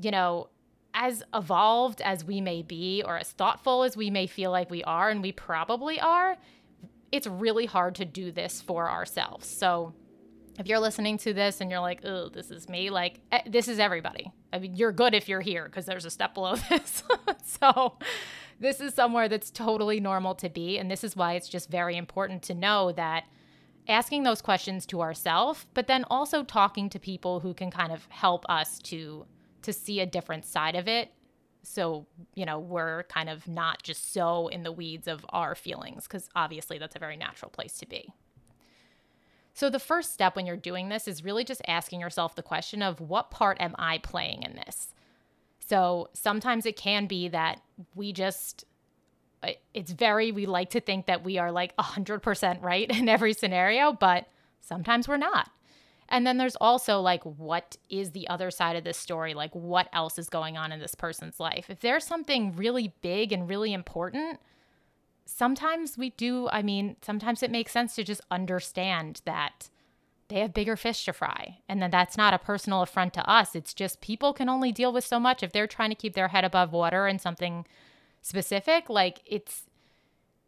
you 0.00 0.10
know, 0.10 0.48
as 0.94 1.22
evolved 1.32 2.00
as 2.02 2.24
we 2.24 2.40
may 2.40 2.62
be 2.62 3.02
or 3.06 3.16
as 3.16 3.30
thoughtful 3.30 3.84
as 3.84 3.96
we 3.96 4.10
may 4.10 4.26
feel 4.26 4.50
like 4.50 4.68
we 4.70 4.84
are, 4.84 5.10
and 5.10 5.22
we 5.22 5.32
probably 5.32 5.98
are, 6.00 6.36
it's 7.10 7.26
really 7.26 7.66
hard 7.66 7.94
to 7.94 8.04
do 8.04 8.30
this 8.30 8.60
for 8.60 8.90
ourselves. 8.90 9.46
So, 9.46 9.94
if 10.58 10.66
you're 10.66 10.80
listening 10.80 11.16
to 11.18 11.32
this 11.32 11.62
and 11.62 11.70
you're 11.70 11.80
like, 11.80 12.04
oh, 12.04 12.28
this 12.28 12.50
is 12.50 12.68
me, 12.68 12.90
like, 12.90 13.20
eh, 13.30 13.40
this 13.46 13.68
is 13.68 13.78
everybody. 13.78 14.30
I 14.52 14.58
mean, 14.58 14.76
you're 14.76 14.92
good 14.92 15.14
if 15.14 15.26
you're 15.26 15.40
here 15.40 15.64
because 15.64 15.86
there's 15.86 16.04
a 16.04 16.10
step 16.10 16.34
below 16.34 16.56
this. 16.68 17.02
so, 17.44 17.96
this 18.62 18.80
is 18.80 18.94
somewhere 18.94 19.28
that's 19.28 19.50
totally 19.50 19.98
normal 19.98 20.34
to 20.36 20.48
be. 20.48 20.78
And 20.78 20.90
this 20.90 21.02
is 21.02 21.16
why 21.16 21.34
it's 21.34 21.48
just 21.48 21.68
very 21.68 21.96
important 21.96 22.42
to 22.44 22.54
know 22.54 22.92
that 22.92 23.24
asking 23.88 24.22
those 24.22 24.40
questions 24.40 24.86
to 24.86 25.02
ourselves, 25.02 25.66
but 25.74 25.88
then 25.88 26.04
also 26.08 26.44
talking 26.44 26.88
to 26.90 27.00
people 27.00 27.40
who 27.40 27.52
can 27.52 27.70
kind 27.70 27.92
of 27.92 28.06
help 28.08 28.46
us 28.48 28.78
to 28.78 29.26
to 29.62 29.72
see 29.72 30.00
a 30.00 30.06
different 30.06 30.44
side 30.44 30.74
of 30.74 30.88
it. 30.88 31.10
So, 31.62 32.06
you 32.34 32.44
know, 32.44 32.58
we're 32.58 33.04
kind 33.04 33.28
of 33.28 33.46
not 33.46 33.82
just 33.84 34.12
so 34.12 34.48
in 34.48 34.64
the 34.64 34.72
weeds 34.72 35.06
of 35.06 35.24
our 35.28 35.54
feelings, 35.54 36.04
because 36.04 36.28
obviously 36.34 36.78
that's 36.78 36.96
a 36.96 36.98
very 36.98 37.16
natural 37.16 37.48
place 37.48 37.78
to 37.78 37.86
be. 37.86 38.12
So, 39.54 39.70
the 39.70 39.78
first 39.78 40.12
step 40.12 40.34
when 40.34 40.46
you're 40.46 40.56
doing 40.56 40.88
this 40.88 41.06
is 41.06 41.24
really 41.24 41.44
just 41.44 41.62
asking 41.68 42.00
yourself 42.00 42.34
the 42.34 42.42
question 42.42 42.82
of 42.82 43.00
what 43.00 43.30
part 43.30 43.60
am 43.60 43.76
I 43.78 43.98
playing 43.98 44.42
in 44.42 44.56
this? 44.56 44.94
So 45.72 46.10
sometimes 46.12 46.66
it 46.66 46.76
can 46.76 47.06
be 47.06 47.28
that 47.28 47.62
we 47.94 48.12
just, 48.12 48.64
it's 49.74 49.92
very, 49.92 50.32
we 50.32 50.46
like 50.46 50.70
to 50.70 50.80
think 50.80 51.06
that 51.06 51.24
we 51.24 51.38
are 51.38 51.50
like 51.52 51.76
100% 51.76 52.62
right 52.62 52.90
in 52.90 53.08
every 53.08 53.32
scenario, 53.32 53.92
but 53.92 54.26
sometimes 54.60 55.08
we're 55.08 55.16
not. 55.16 55.50
And 56.08 56.26
then 56.26 56.36
there's 56.36 56.56
also 56.56 57.00
like, 57.00 57.22
what 57.24 57.76
is 57.88 58.10
the 58.10 58.28
other 58.28 58.50
side 58.50 58.76
of 58.76 58.84
this 58.84 58.98
story? 58.98 59.32
Like, 59.32 59.54
what 59.54 59.88
else 59.92 60.18
is 60.18 60.28
going 60.28 60.58
on 60.58 60.70
in 60.70 60.78
this 60.78 60.94
person's 60.94 61.40
life? 61.40 61.70
If 61.70 61.80
there's 61.80 62.04
something 62.04 62.54
really 62.54 62.92
big 63.00 63.32
and 63.32 63.48
really 63.48 63.72
important, 63.72 64.38
sometimes 65.24 65.96
we 65.96 66.10
do, 66.10 66.48
I 66.50 66.62
mean, 66.62 66.96
sometimes 67.00 67.42
it 67.42 67.50
makes 67.50 67.72
sense 67.72 67.94
to 67.94 68.04
just 68.04 68.20
understand 68.30 69.22
that 69.24 69.70
they 70.32 70.40
have 70.40 70.54
bigger 70.54 70.76
fish 70.76 71.04
to 71.04 71.12
fry. 71.12 71.58
And 71.68 71.82
then 71.82 71.90
that's 71.90 72.16
not 72.16 72.32
a 72.32 72.38
personal 72.38 72.82
affront 72.82 73.12
to 73.14 73.30
us. 73.30 73.54
It's 73.54 73.74
just 73.74 74.00
people 74.00 74.32
can 74.32 74.48
only 74.48 74.72
deal 74.72 74.92
with 74.92 75.04
so 75.04 75.20
much 75.20 75.42
if 75.42 75.52
they're 75.52 75.66
trying 75.66 75.90
to 75.90 75.96
keep 75.96 76.14
their 76.14 76.28
head 76.28 76.44
above 76.44 76.72
water 76.72 77.06
and 77.06 77.20
something 77.20 77.66
specific. 78.22 78.88
Like 78.88 79.20
it's 79.26 79.64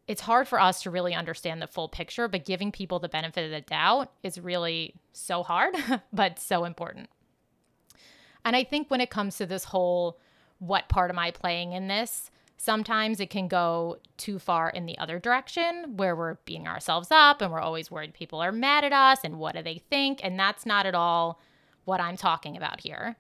it's 0.06 0.22
hard 0.22 0.48
for 0.48 0.60
us 0.60 0.82
to 0.82 0.90
really 0.90 1.14
understand 1.14 1.62
the 1.62 1.66
full 1.66 1.88
picture, 1.88 2.28
but 2.28 2.44
giving 2.44 2.70
people 2.70 2.98
the 2.98 3.08
benefit 3.08 3.44
of 3.44 3.50
the 3.50 3.62
doubt 3.62 4.12
is 4.22 4.38
really 4.38 4.94
so 5.12 5.42
hard, 5.42 5.74
but 6.12 6.38
so 6.38 6.64
important. 6.64 7.08
And 8.44 8.54
I 8.54 8.64
think 8.64 8.90
when 8.90 9.00
it 9.00 9.08
comes 9.08 9.38
to 9.38 9.46
this 9.46 9.64
whole 9.64 10.18
what 10.58 10.88
part 10.88 11.10
am 11.10 11.18
I 11.18 11.30
playing 11.30 11.72
in 11.72 11.88
this, 11.88 12.30
sometimes 12.56 13.20
it 13.20 13.30
can 13.30 13.48
go 13.48 13.98
too 14.16 14.38
far 14.38 14.70
in 14.70 14.86
the 14.86 14.96
other 14.98 15.18
direction 15.18 15.96
where 15.96 16.16
we're 16.16 16.34
beating 16.44 16.68
ourselves 16.68 17.08
up 17.10 17.40
and 17.40 17.52
we're 17.52 17.60
always 17.60 17.90
worried 17.90 18.14
people 18.14 18.40
are 18.40 18.52
mad 18.52 18.84
at 18.84 18.92
us 18.92 19.20
and 19.24 19.38
what 19.38 19.54
do 19.54 19.62
they 19.62 19.82
think. 19.90 20.20
And 20.22 20.38
that's 20.38 20.64
not 20.64 20.86
at 20.86 20.94
all 20.94 21.40
what 21.84 22.00
I'm 22.00 22.16
talking 22.16 22.56
about 22.56 22.80
here. 22.80 23.16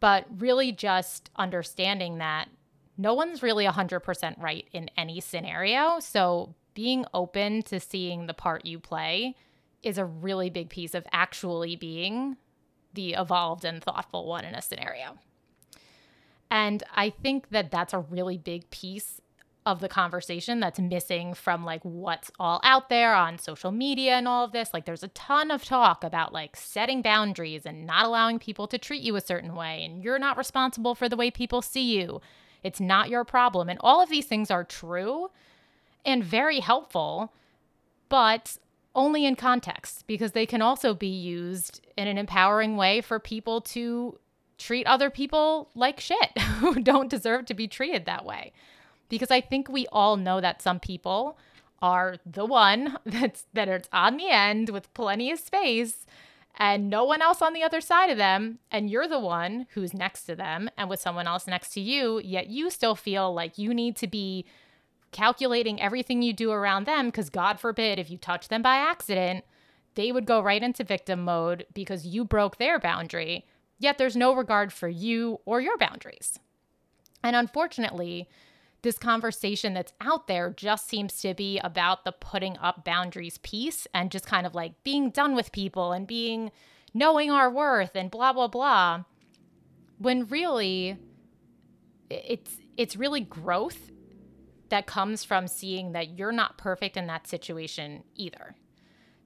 But 0.00 0.26
really 0.38 0.70
just 0.70 1.30
understanding 1.36 2.18
that 2.18 2.48
no 2.96 3.14
one's 3.14 3.42
really 3.42 3.64
100% 3.64 4.40
right 4.40 4.68
in 4.72 4.90
any 4.96 5.20
scenario. 5.20 5.98
So 6.00 6.54
being 6.74 7.04
open 7.14 7.62
to 7.62 7.80
seeing 7.80 8.26
the 8.26 8.34
part 8.34 8.64
you 8.64 8.78
play 8.78 9.34
is 9.82 9.98
a 9.98 10.04
really 10.04 10.50
big 10.50 10.68
piece 10.68 10.94
of 10.94 11.06
actually 11.12 11.74
being 11.76 12.36
the 12.94 13.14
evolved 13.14 13.64
and 13.64 13.82
thoughtful 13.82 14.26
one 14.26 14.44
in 14.44 14.54
a 14.54 14.62
scenario. 14.62 15.18
And 16.50 16.82
I 16.94 17.10
think 17.10 17.50
that 17.50 17.70
that's 17.70 17.92
a 17.92 17.98
really 17.98 18.38
big 18.38 18.70
piece 18.70 19.20
of 19.66 19.80
the 19.80 19.88
conversation 19.88 20.60
that's 20.60 20.78
missing 20.78 21.34
from 21.34 21.62
like 21.62 21.84
what's 21.84 22.30
all 22.38 22.58
out 22.64 22.88
there 22.88 23.14
on 23.14 23.38
social 23.38 23.70
media 23.70 24.14
and 24.14 24.26
all 24.26 24.44
of 24.44 24.52
this. 24.52 24.72
Like 24.72 24.86
there's 24.86 25.02
a 25.02 25.08
ton 25.08 25.50
of 25.50 25.62
talk 25.62 26.02
about 26.02 26.32
like 26.32 26.56
setting 26.56 27.02
boundaries 27.02 27.66
and 27.66 27.86
not 27.86 28.06
allowing 28.06 28.38
people 28.38 28.66
to 28.68 28.78
treat 28.78 29.02
you 29.02 29.14
a 29.16 29.20
certain 29.20 29.54
way 29.54 29.84
and 29.84 30.02
you're 30.02 30.18
not 30.18 30.38
responsible 30.38 30.94
for 30.94 31.06
the 31.06 31.16
way 31.16 31.30
people 31.30 31.60
see 31.60 31.98
you. 31.98 32.22
It's 32.62 32.80
not 32.80 33.10
your 33.10 33.24
problem. 33.24 33.68
And 33.68 33.78
all 33.82 34.02
of 34.02 34.08
these 34.08 34.24
things 34.24 34.50
are 34.50 34.64
true 34.64 35.30
and 36.02 36.24
very 36.24 36.60
helpful, 36.60 37.34
but 38.08 38.56
only 38.94 39.26
in 39.26 39.36
context 39.36 40.06
because 40.06 40.32
they 40.32 40.46
can 40.46 40.62
also 40.62 40.94
be 40.94 41.08
used 41.08 41.86
in 41.98 42.08
an 42.08 42.16
empowering 42.16 42.76
way 42.76 43.02
for 43.02 43.18
people 43.18 43.60
to 43.60 44.18
treat 44.58 44.86
other 44.86 45.08
people 45.08 45.70
like 45.74 46.00
shit 46.00 46.38
who 46.58 46.80
don't 46.80 47.10
deserve 47.10 47.46
to 47.46 47.54
be 47.54 47.68
treated 47.68 48.04
that 48.04 48.24
way. 48.24 48.52
Because 49.08 49.30
I 49.30 49.40
think 49.40 49.68
we 49.68 49.86
all 49.90 50.16
know 50.16 50.40
that 50.40 50.60
some 50.60 50.80
people 50.80 51.38
are 51.80 52.16
the 52.26 52.44
one 52.44 52.96
that's 53.06 53.46
that 53.54 53.68
it's 53.68 53.88
on 53.92 54.16
the 54.16 54.28
end 54.28 54.70
with 54.70 54.92
plenty 54.94 55.30
of 55.30 55.38
space 55.38 56.06
and 56.56 56.90
no 56.90 57.04
one 57.04 57.22
else 57.22 57.40
on 57.40 57.52
the 57.52 57.62
other 57.62 57.80
side 57.80 58.10
of 58.10 58.18
them 58.18 58.58
and 58.70 58.90
you're 58.90 59.06
the 59.06 59.18
one 59.18 59.66
who's 59.70 59.94
next 59.94 60.24
to 60.24 60.34
them 60.34 60.68
and 60.76 60.90
with 60.90 61.00
someone 61.00 61.26
else 61.26 61.46
next 61.46 61.72
to 61.72 61.80
you 61.80 62.20
yet 62.24 62.48
you 62.48 62.68
still 62.68 62.96
feel 62.96 63.32
like 63.32 63.58
you 63.58 63.72
need 63.72 63.94
to 63.94 64.08
be 64.08 64.44
calculating 65.12 65.80
everything 65.80 66.20
you 66.20 66.32
do 66.32 66.50
around 66.50 66.84
them 66.84 67.06
because 67.06 67.30
god 67.30 67.60
forbid 67.60 67.98
if 67.98 68.10
you 68.10 68.18
touch 68.18 68.48
them 68.48 68.60
by 68.60 68.76
accident 68.76 69.44
they 69.94 70.10
would 70.10 70.26
go 70.26 70.40
right 70.40 70.62
into 70.62 70.82
victim 70.82 71.22
mode 71.24 71.64
because 71.72 72.06
you 72.06 72.24
broke 72.24 72.56
their 72.56 72.78
boundary 72.78 73.46
Yet 73.78 73.98
there's 73.98 74.16
no 74.16 74.34
regard 74.34 74.72
for 74.72 74.88
you 74.88 75.40
or 75.44 75.60
your 75.60 75.78
boundaries. 75.78 76.38
And 77.22 77.36
unfortunately, 77.36 78.28
this 78.82 78.98
conversation 78.98 79.74
that's 79.74 79.92
out 80.00 80.26
there 80.26 80.50
just 80.50 80.88
seems 80.88 81.20
to 81.20 81.34
be 81.34 81.58
about 81.58 82.04
the 82.04 82.12
putting 82.12 82.56
up 82.58 82.84
boundaries 82.84 83.38
piece 83.38 83.86
and 83.92 84.10
just 84.10 84.26
kind 84.26 84.46
of 84.46 84.54
like 84.54 84.82
being 84.84 85.10
done 85.10 85.34
with 85.34 85.52
people 85.52 85.92
and 85.92 86.06
being 86.06 86.50
knowing 86.94 87.30
our 87.30 87.50
worth 87.50 87.94
and 87.94 88.10
blah 88.10 88.32
blah 88.32 88.48
blah 88.48 89.02
when 89.98 90.26
really 90.26 90.96
it's 92.08 92.56
it's 92.76 92.96
really 92.96 93.20
growth 93.20 93.90
that 94.68 94.86
comes 94.86 95.24
from 95.24 95.48
seeing 95.48 95.92
that 95.92 96.18
you're 96.18 96.32
not 96.32 96.58
perfect 96.58 96.96
in 96.96 97.06
that 97.06 97.26
situation 97.26 98.04
either. 98.14 98.54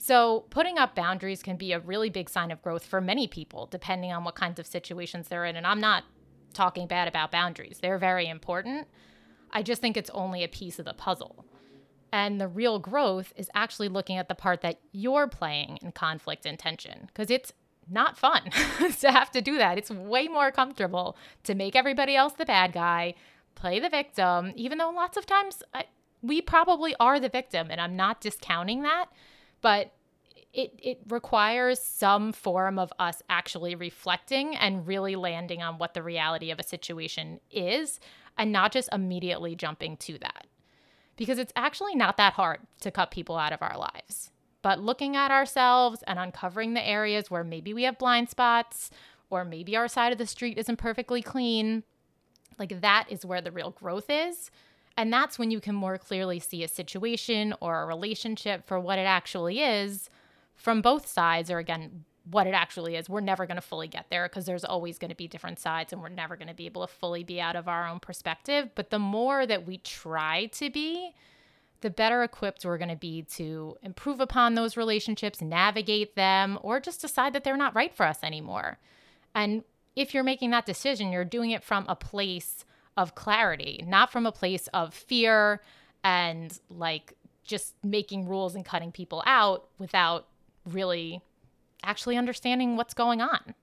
So, 0.02 0.46
putting 0.50 0.78
up 0.78 0.96
boundaries 0.96 1.44
can 1.44 1.56
be 1.56 1.70
a 1.70 1.78
really 1.78 2.10
big 2.10 2.28
sign 2.28 2.50
of 2.50 2.60
growth 2.60 2.84
for 2.84 3.00
many 3.00 3.28
people, 3.28 3.68
depending 3.70 4.12
on 4.12 4.24
what 4.24 4.34
kinds 4.34 4.58
of 4.58 4.66
situations 4.66 5.28
they're 5.28 5.44
in. 5.44 5.54
And 5.54 5.64
I'm 5.64 5.80
not 5.80 6.02
talking 6.52 6.88
bad 6.88 7.06
about 7.06 7.30
boundaries, 7.30 7.78
they're 7.80 7.98
very 7.98 8.26
important. 8.26 8.88
I 9.52 9.62
just 9.62 9.80
think 9.80 9.96
it's 9.96 10.10
only 10.10 10.42
a 10.42 10.48
piece 10.48 10.80
of 10.80 10.86
the 10.86 10.92
puzzle. 10.92 11.46
And 12.12 12.40
the 12.40 12.48
real 12.48 12.80
growth 12.80 13.32
is 13.36 13.48
actually 13.54 13.86
looking 13.86 14.18
at 14.18 14.26
the 14.26 14.34
part 14.34 14.60
that 14.62 14.80
you're 14.90 15.28
playing 15.28 15.78
in 15.82 15.92
conflict 15.92 16.46
and 16.46 16.58
tension, 16.58 17.02
because 17.06 17.30
it's 17.30 17.52
not 17.88 18.18
fun 18.18 18.50
to 18.98 19.12
have 19.12 19.30
to 19.30 19.40
do 19.40 19.56
that. 19.58 19.78
It's 19.78 19.90
way 19.92 20.26
more 20.26 20.50
comfortable 20.50 21.16
to 21.44 21.54
make 21.54 21.76
everybody 21.76 22.16
else 22.16 22.32
the 22.32 22.44
bad 22.44 22.72
guy, 22.72 23.14
play 23.54 23.78
the 23.78 23.88
victim, 23.88 24.52
even 24.56 24.78
though 24.78 24.90
lots 24.90 25.16
of 25.16 25.26
times 25.26 25.62
I, 25.72 25.84
we 26.22 26.40
probably 26.40 26.96
are 26.98 27.20
the 27.20 27.28
victim. 27.28 27.68
And 27.70 27.80
I'm 27.80 27.94
not 27.94 28.20
discounting 28.20 28.82
that 28.82 29.06
but 29.62 29.92
it 30.52 30.78
it 30.82 31.00
requires 31.08 31.80
some 31.80 32.32
form 32.32 32.78
of 32.78 32.92
us 32.98 33.22
actually 33.30 33.74
reflecting 33.74 34.54
and 34.54 34.86
really 34.86 35.16
landing 35.16 35.62
on 35.62 35.78
what 35.78 35.94
the 35.94 36.02
reality 36.02 36.50
of 36.50 36.58
a 36.58 36.64
situation 36.64 37.40
is 37.50 37.98
and 38.36 38.52
not 38.52 38.72
just 38.72 38.88
immediately 38.92 39.56
jumping 39.56 39.96
to 39.96 40.18
that. 40.18 40.46
Because 41.16 41.38
it's 41.38 41.52
actually 41.56 41.94
not 41.94 42.16
that 42.16 42.34
hard 42.34 42.60
to 42.80 42.90
cut 42.90 43.10
people 43.10 43.36
out 43.36 43.52
of 43.52 43.62
our 43.62 43.78
lives. 43.78 44.30
But 44.62 44.80
looking 44.80 45.16
at 45.16 45.30
ourselves 45.30 46.02
and 46.06 46.18
uncovering 46.18 46.74
the 46.74 46.86
areas 46.86 47.30
where 47.30 47.44
maybe 47.44 47.74
we 47.74 47.82
have 47.82 47.98
blind 47.98 48.30
spots 48.30 48.90
or 49.28 49.44
maybe 49.44 49.76
our 49.76 49.88
side 49.88 50.12
of 50.12 50.18
the 50.18 50.26
street 50.26 50.58
isn't 50.58 50.76
perfectly 50.76 51.20
clean, 51.20 51.82
like 52.58 52.80
that 52.80 53.06
is 53.08 53.24
where 53.24 53.40
the 53.40 53.50
real 53.50 53.70
growth 53.70 54.06
is. 54.08 54.50
And 54.96 55.12
that's 55.12 55.38
when 55.38 55.50
you 55.50 55.60
can 55.60 55.74
more 55.74 55.98
clearly 55.98 56.38
see 56.38 56.62
a 56.62 56.68
situation 56.68 57.54
or 57.60 57.82
a 57.82 57.86
relationship 57.86 58.66
for 58.66 58.78
what 58.78 58.98
it 58.98 59.06
actually 59.06 59.60
is 59.60 60.10
from 60.54 60.82
both 60.82 61.06
sides, 61.06 61.50
or 61.50 61.58
again, 61.58 62.04
what 62.30 62.46
it 62.46 62.54
actually 62.54 62.96
is. 62.96 63.08
We're 63.08 63.20
never 63.20 63.46
going 63.46 63.56
to 63.56 63.62
fully 63.62 63.88
get 63.88 64.06
there 64.10 64.28
because 64.28 64.46
there's 64.46 64.64
always 64.64 64.98
going 64.98 65.08
to 65.10 65.16
be 65.16 65.26
different 65.26 65.58
sides 65.58 65.92
and 65.92 66.00
we're 66.00 66.08
never 66.08 66.36
going 66.36 66.48
to 66.48 66.54
be 66.54 66.66
able 66.66 66.86
to 66.86 66.92
fully 66.92 67.24
be 67.24 67.40
out 67.40 67.56
of 67.56 67.68
our 67.68 67.88
own 67.88 68.00
perspective. 68.00 68.70
But 68.74 68.90
the 68.90 68.98
more 68.98 69.46
that 69.46 69.66
we 69.66 69.78
try 69.78 70.46
to 70.52 70.70
be, 70.70 71.14
the 71.80 71.90
better 71.90 72.22
equipped 72.22 72.64
we're 72.64 72.78
going 72.78 72.90
to 72.90 72.96
be 72.96 73.22
to 73.22 73.76
improve 73.82 74.20
upon 74.20 74.54
those 74.54 74.76
relationships, 74.76 75.40
navigate 75.40 76.14
them, 76.14 76.58
or 76.62 76.78
just 76.78 77.00
decide 77.00 77.32
that 77.32 77.44
they're 77.44 77.56
not 77.56 77.74
right 77.74 77.94
for 77.94 78.06
us 78.06 78.22
anymore. 78.22 78.78
And 79.34 79.64
if 79.96 80.14
you're 80.14 80.22
making 80.22 80.50
that 80.50 80.66
decision, 80.66 81.10
you're 81.10 81.24
doing 81.24 81.50
it 81.50 81.64
from 81.64 81.84
a 81.88 81.96
place 81.96 82.64
of 82.96 83.14
clarity, 83.14 83.84
not 83.86 84.12
from 84.12 84.26
a 84.26 84.32
place 84.32 84.68
of 84.74 84.94
fear 84.94 85.60
and 86.04 86.58
like 86.68 87.14
just 87.44 87.74
making 87.82 88.28
rules 88.28 88.54
and 88.54 88.64
cutting 88.64 88.92
people 88.92 89.22
out 89.26 89.68
without 89.78 90.28
really 90.66 91.20
actually 91.82 92.16
understanding 92.16 92.76
what's 92.76 92.94
going 92.94 93.20
on. 93.20 93.54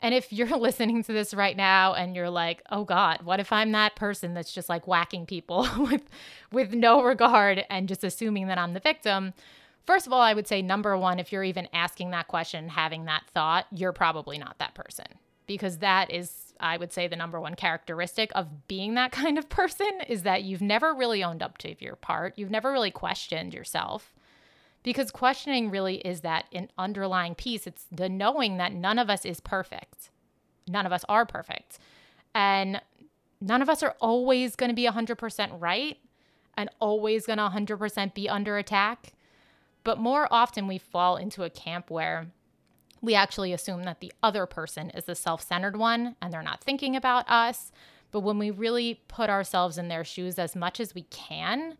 And 0.00 0.14
if 0.14 0.32
you're 0.32 0.56
listening 0.58 1.02
to 1.04 1.12
this 1.12 1.34
right 1.34 1.56
now 1.56 1.94
and 1.94 2.14
you're 2.14 2.30
like, 2.30 2.62
"Oh 2.70 2.84
god, 2.84 3.22
what 3.22 3.40
if 3.40 3.52
I'm 3.52 3.72
that 3.72 3.96
person 3.96 4.34
that's 4.34 4.52
just 4.52 4.68
like 4.68 4.86
whacking 4.86 5.26
people 5.26 5.68
with 5.78 6.02
with 6.52 6.72
no 6.72 7.02
regard 7.02 7.64
and 7.70 7.88
just 7.88 8.04
assuming 8.04 8.48
that 8.48 8.58
I'm 8.58 8.74
the 8.74 8.80
victim?" 8.80 9.32
First 9.84 10.08
of 10.08 10.12
all, 10.12 10.20
I 10.20 10.34
would 10.34 10.48
say 10.48 10.62
number 10.62 10.98
1, 10.98 11.20
if 11.20 11.30
you're 11.30 11.44
even 11.44 11.68
asking 11.72 12.10
that 12.10 12.26
question, 12.26 12.68
having 12.68 13.04
that 13.04 13.22
thought, 13.32 13.66
you're 13.70 13.92
probably 13.92 14.36
not 14.36 14.58
that 14.58 14.74
person 14.74 15.06
because 15.46 15.78
that 15.78 16.10
is 16.10 16.45
I 16.60 16.76
would 16.76 16.92
say 16.92 17.08
the 17.08 17.16
number 17.16 17.40
one 17.40 17.54
characteristic 17.54 18.30
of 18.34 18.68
being 18.68 18.94
that 18.94 19.12
kind 19.12 19.38
of 19.38 19.48
person 19.48 20.00
is 20.08 20.22
that 20.22 20.42
you've 20.42 20.62
never 20.62 20.94
really 20.94 21.22
owned 21.22 21.42
up 21.42 21.58
to 21.58 21.74
your 21.82 21.96
part. 21.96 22.34
You've 22.36 22.50
never 22.50 22.72
really 22.72 22.90
questioned 22.90 23.54
yourself. 23.54 24.14
Because 24.82 25.10
questioning 25.10 25.70
really 25.70 25.96
is 25.96 26.20
that 26.20 26.44
an 26.52 26.70
underlying 26.78 27.34
piece. 27.34 27.66
It's 27.66 27.86
the 27.90 28.08
knowing 28.08 28.56
that 28.58 28.72
none 28.72 29.00
of 29.00 29.10
us 29.10 29.24
is 29.24 29.40
perfect. 29.40 30.10
None 30.68 30.86
of 30.86 30.92
us 30.92 31.04
are 31.08 31.26
perfect. 31.26 31.78
And 32.34 32.80
none 33.40 33.62
of 33.62 33.68
us 33.68 33.82
are 33.82 33.96
always 34.00 34.54
going 34.54 34.70
to 34.70 34.76
be 34.76 34.86
100% 34.86 35.60
right 35.60 35.98
and 36.54 36.70
always 36.80 37.26
going 37.26 37.38
to 37.38 37.48
100% 37.48 38.14
be 38.14 38.28
under 38.28 38.58
attack. 38.58 39.12
But 39.84 39.98
more 39.98 40.28
often 40.30 40.66
we 40.66 40.78
fall 40.78 41.16
into 41.16 41.42
a 41.42 41.50
camp 41.50 41.90
where 41.90 42.28
we 43.00 43.14
actually 43.14 43.52
assume 43.52 43.84
that 43.84 44.00
the 44.00 44.12
other 44.22 44.46
person 44.46 44.90
is 44.90 45.04
the 45.04 45.14
self 45.14 45.42
centered 45.42 45.76
one 45.76 46.16
and 46.20 46.32
they're 46.32 46.42
not 46.42 46.62
thinking 46.62 46.96
about 46.96 47.28
us. 47.28 47.70
But 48.10 48.20
when 48.20 48.38
we 48.38 48.50
really 48.50 49.02
put 49.08 49.28
ourselves 49.28 49.78
in 49.78 49.88
their 49.88 50.04
shoes 50.04 50.38
as 50.38 50.56
much 50.56 50.80
as 50.80 50.94
we 50.94 51.02
can 51.02 51.76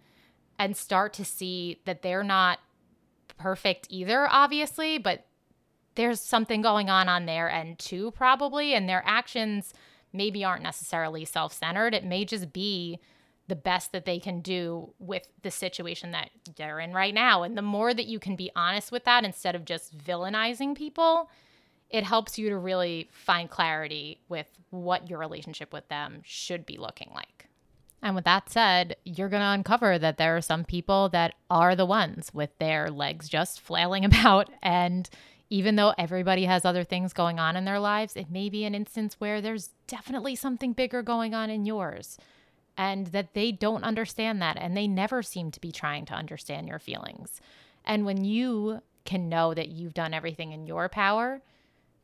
and 0.59 0.77
start 0.77 1.13
to 1.15 1.25
see 1.25 1.81
that 1.85 2.03
they're 2.03 2.25
not 2.25 2.59
perfect 3.39 3.87
either, 3.91 4.27
obviously, 4.31 4.99
but 4.99 5.27
there's 5.95 6.21
something 6.21 6.63
going 6.63 6.91
on 6.91 7.09
on 7.09 7.27
their 7.27 7.51
end 7.51 7.79
too, 7.79 8.11
probably, 8.13 8.75
and 8.75 8.89
their 8.89 9.03
actions 9.07 9.73
maybe 10.13 10.45
aren't 10.45 10.63
necessarily 10.63 11.25
self 11.25 11.53
centered. 11.53 11.95
It 11.95 12.05
may 12.05 12.25
just 12.25 12.53
be 12.53 12.99
the 13.49 13.57
best 13.57 13.93
that 13.93 14.05
they 14.05 14.19
can 14.19 14.41
do 14.41 14.93
with 14.99 15.29
the 15.43 15.51
situation 15.51 16.13
that 16.13 16.31
they're 16.57 16.81
in 16.81 16.93
right 16.93 17.15
now. 17.15 17.43
And 17.43 17.57
the 17.57 17.63
more 17.63 17.95
that 17.95 18.07
you 18.07 18.19
can 18.19 18.37
be 18.37 18.51
honest 18.57 18.91
with 18.91 19.05
that 19.05 19.25
instead 19.25 19.55
of 19.55 19.65
just 19.65 19.97
villainizing 19.97 20.75
people, 20.75 21.31
it 21.91 22.05
helps 22.05 22.39
you 22.39 22.49
to 22.49 22.57
really 22.57 23.09
find 23.13 23.49
clarity 23.49 24.21
with 24.29 24.47
what 24.71 25.09
your 25.09 25.19
relationship 25.19 25.73
with 25.73 25.89
them 25.89 26.23
should 26.25 26.67
be 26.67 26.77
looking 26.77 27.11
like. 27.15 27.49
And 28.03 28.15
with 28.15 28.25
that 28.25 28.51
said, 28.51 28.97
you're 29.05 29.29
going 29.29 29.43
to 29.43 29.49
uncover 29.49 29.99
that 29.99 30.19
there 30.19 30.37
are 30.37 30.43
some 30.43 30.65
people 30.65 31.09
that 31.11 31.35
are 31.51 31.75
the 31.75 31.87
ones 31.87 32.31
with 32.33 32.51
their 32.59 32.91
legs 32.91 33.29
just 33.29 33.61
flailing 33.61 34.05
about. 34.05 34.51
And 34.63 35.09
even 35.49 35.77
though 35.77 35.95
everybody 35.97 36.45
has 36.45 36.65
other 36.65 36.85
things 36.85 37.13
going 37.13 37.39
on 37.39 37.57
in 37.57 37.65
their 37.65 37.79
lives, 37.79 38.17
it 38.17 38.31
may 38.31 38.49
be 38.49 38.65
an 38.65 38.75
instance 38.75 39.17
where 39.19 39.41
there's 39.41 39.71
definitely 39.87 40.35
something 40.35 40.73
bigger 40.73 41.03
going 41.03 41.35
on 41.35 41.51
in 41.51 41.65
yours. 41.65 42.19
And 42.79 43.09
that 43.09 43.35
they 43.35 43.53
don't 43.53 43.85
understand 43.85 44.43
that. 44.43 44.57
And 44.59 44.77
they 44.77 44.87
never 44.87 45.23
seem 45.23 45.51
to 45.53 45.61
be 45.61 45.73
trying 45.73 46.05
to 46.07 46.15
understand 46.15 46.69
your 46.69 46.79
feelings. 46.79 47.41
And 47.85 48.05
when 48.05 48.25
you 48.25 48.83
can 49.05 49.29
know 49.29 49.55
that 49.55 49.69
you've 49.69 49.95
done 49.95 50.13
everything 50.13 50.53
in 50.53 50.67
your 50.67 50.89
power 50.89 51.41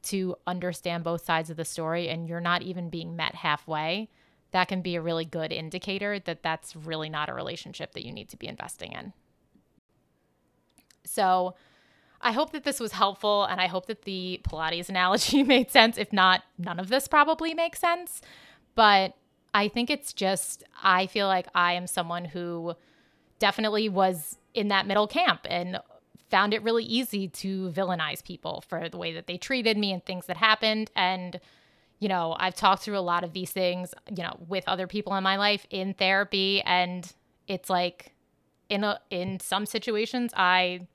to 0.04 0.36
understand 0.46 1.04
both 1.04 1.24
sides 1.24 1.50
of 1.50 1.56
the 1.56 1.64
story 1.64 2.08
and 2.08 2.28
you're 2.28 2.40
not 2.40 2.62
even 2.62 2.88
being 2.88 3.16
met 3.16 3.34
halfway, 3.34 4.08
that 4.52 4.68
can 4.68 4.82
be 4.82 4.96
a 4.96 5.00
really 5.00 5.24
good 5.24 5.52
indicator 5.52 6.18
that 6.20 6.42
that's 6.42 6.76
really 6.76 7.08
not 7.08 7.28
a 7.28 7.34
relationship 7.34 7.92
that 7.92 8.04
you 8.04 8.12
need 8.12 8.28
to 8.30 8.36
be 8.36 8.46
investing 8.46 8.92
in. 8.92 9.12
So, 11.04 11.54
I 12.24 12.30
hope 12.30 12.52
that 12.52 12.62
this 12.62 12.78
was 12.78 12.92
helpful 12.92 13.44
and 13.44 13.60
I 13.60 13.66
hope 13.66 13.86
that 13.86 14.02
the 14.02 14.40
Pilates 14.48 14.88
analogy 14.88 15.42
made 15.42 15.70
sense. 15.70 15.98
If 15.98 16.12
not, 16.12 16.42
none 16.56 16.78
of 16.78 16.88
this 16.88 17.08
probably 17.08 17.52
makes 17.52 17.80
sense. 17.80 18.22
But 18.76 19.16
I 19.54 19.68
think 19.68 19.90
it's 19.90 20.12
just, 20.12 20.64
I 20.82 21.06
feel 21.06 21.26
like 21.26 21.46
I 21.54 21.74
am 21.74 21.86
someone 21.86 22.24
who 22.24 22.74
definitely 23.38 23.88
was 23.88 24.38
in 24.54 24.68
that 24.68 24.86
middle 24.86 25.06
camp 25.06 25.40
and 25.48 25.78
found 26.30 26.54
it 26.54 26.62
really 26.62 26.84
easy 26.84 27.28
to 27.28 27.70
villainize 27.70 28.24
people 28.24 28.64
for 28.66 28.88
the 28.88 28.96
way 28.96 29.12
that 29.12 29.26
they 29.26 29.36
treated 29.36 29.76
me 29.76 29.92
and 29.92 30.04
things 30.04 30.26
that 30.26 30.38
happened. 30.38 30.90
And, 30.96 31.38
you 31.98 32.08
know, 32.08 32.34
I've 32.38 32.54
talked 32.54 32.82
through 32.82 32.96
a 32.96 33.00
lot 33.00 33.24
of 33.24 33.34
these 33.34 33.50
things, 33.50 33.92
you 34.16 34.22
know, 34.22 34.38
with 34.48 34.64
other 34.66 34.86
people 34.86 35.14
in 35.14 35.22
my 35.22 35.36
life 35.36 35.66
in 35.68 35.92
therapy. 35.92 36.62
And 36.62 37.10
it's 37.46 37.68
like, 37.68 38.14
in 38.70 38.84
a, 38.84 38.98
in 39.10 39.38
some 39.40 39.66
situations, 39.66 40.32
I 40.34 40.86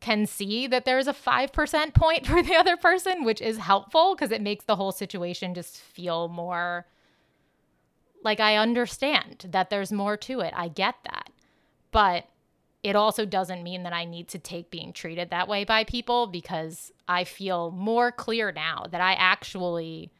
can 0.00 0.24
see 0.26 0.66
that 0.66 0.86
there's 0.86 1.06
a 1.06 1.12
5% 1.12 1.94
point 1.94 2.26
for 2.28 2.42
the 2.42 2.54
other 2.54 2.78
person, 2.78 3.24
which 3.24 3.42
is 3.42 3.58
helpful 3.58 4.14
because 4.14 4.30
it 4.30 4.40
makes 4.40 4.64
the 4.64 4.76
whole 4.76 4.92
situation 4.92 5.54
just 5.54 5.76
feel 5.76 6.28
more 6.28 6.86
like 8.24 8.40
I 8.40 8.56
understand 8.56 9.46
that 9.50 9.70
there's 9.70 9.92
more 9.92 10.16
to 10.16 10.40
it. 10.40 10.52
I 10.56 10.68
get 10.68 10.96
that. 11.04 11.30
But 11.92 12.26
it 12.82 12.96
also 12.96 13.24
doesn't 13.24 13.62
mean 13.62 13.84
that 13.84 13.92
I 13.92 14.04
need 14.04 14.28
to 14.28 14.38
take 14.38 14.70
being 14.70 14.92
treated 14.92 15.30
that 15.30 15.48
way 15.48 15.64
by 15.64 15.84
people 15.84 16.26
because 16.26 16.92
I 17.08 17.24
feel 17.24 17.70
more 17.70 18.10
clear 18.10 18.52
now 18.52 18.86
that 18.90 19.00
I 19.00 19.12
actually 19.14 20.10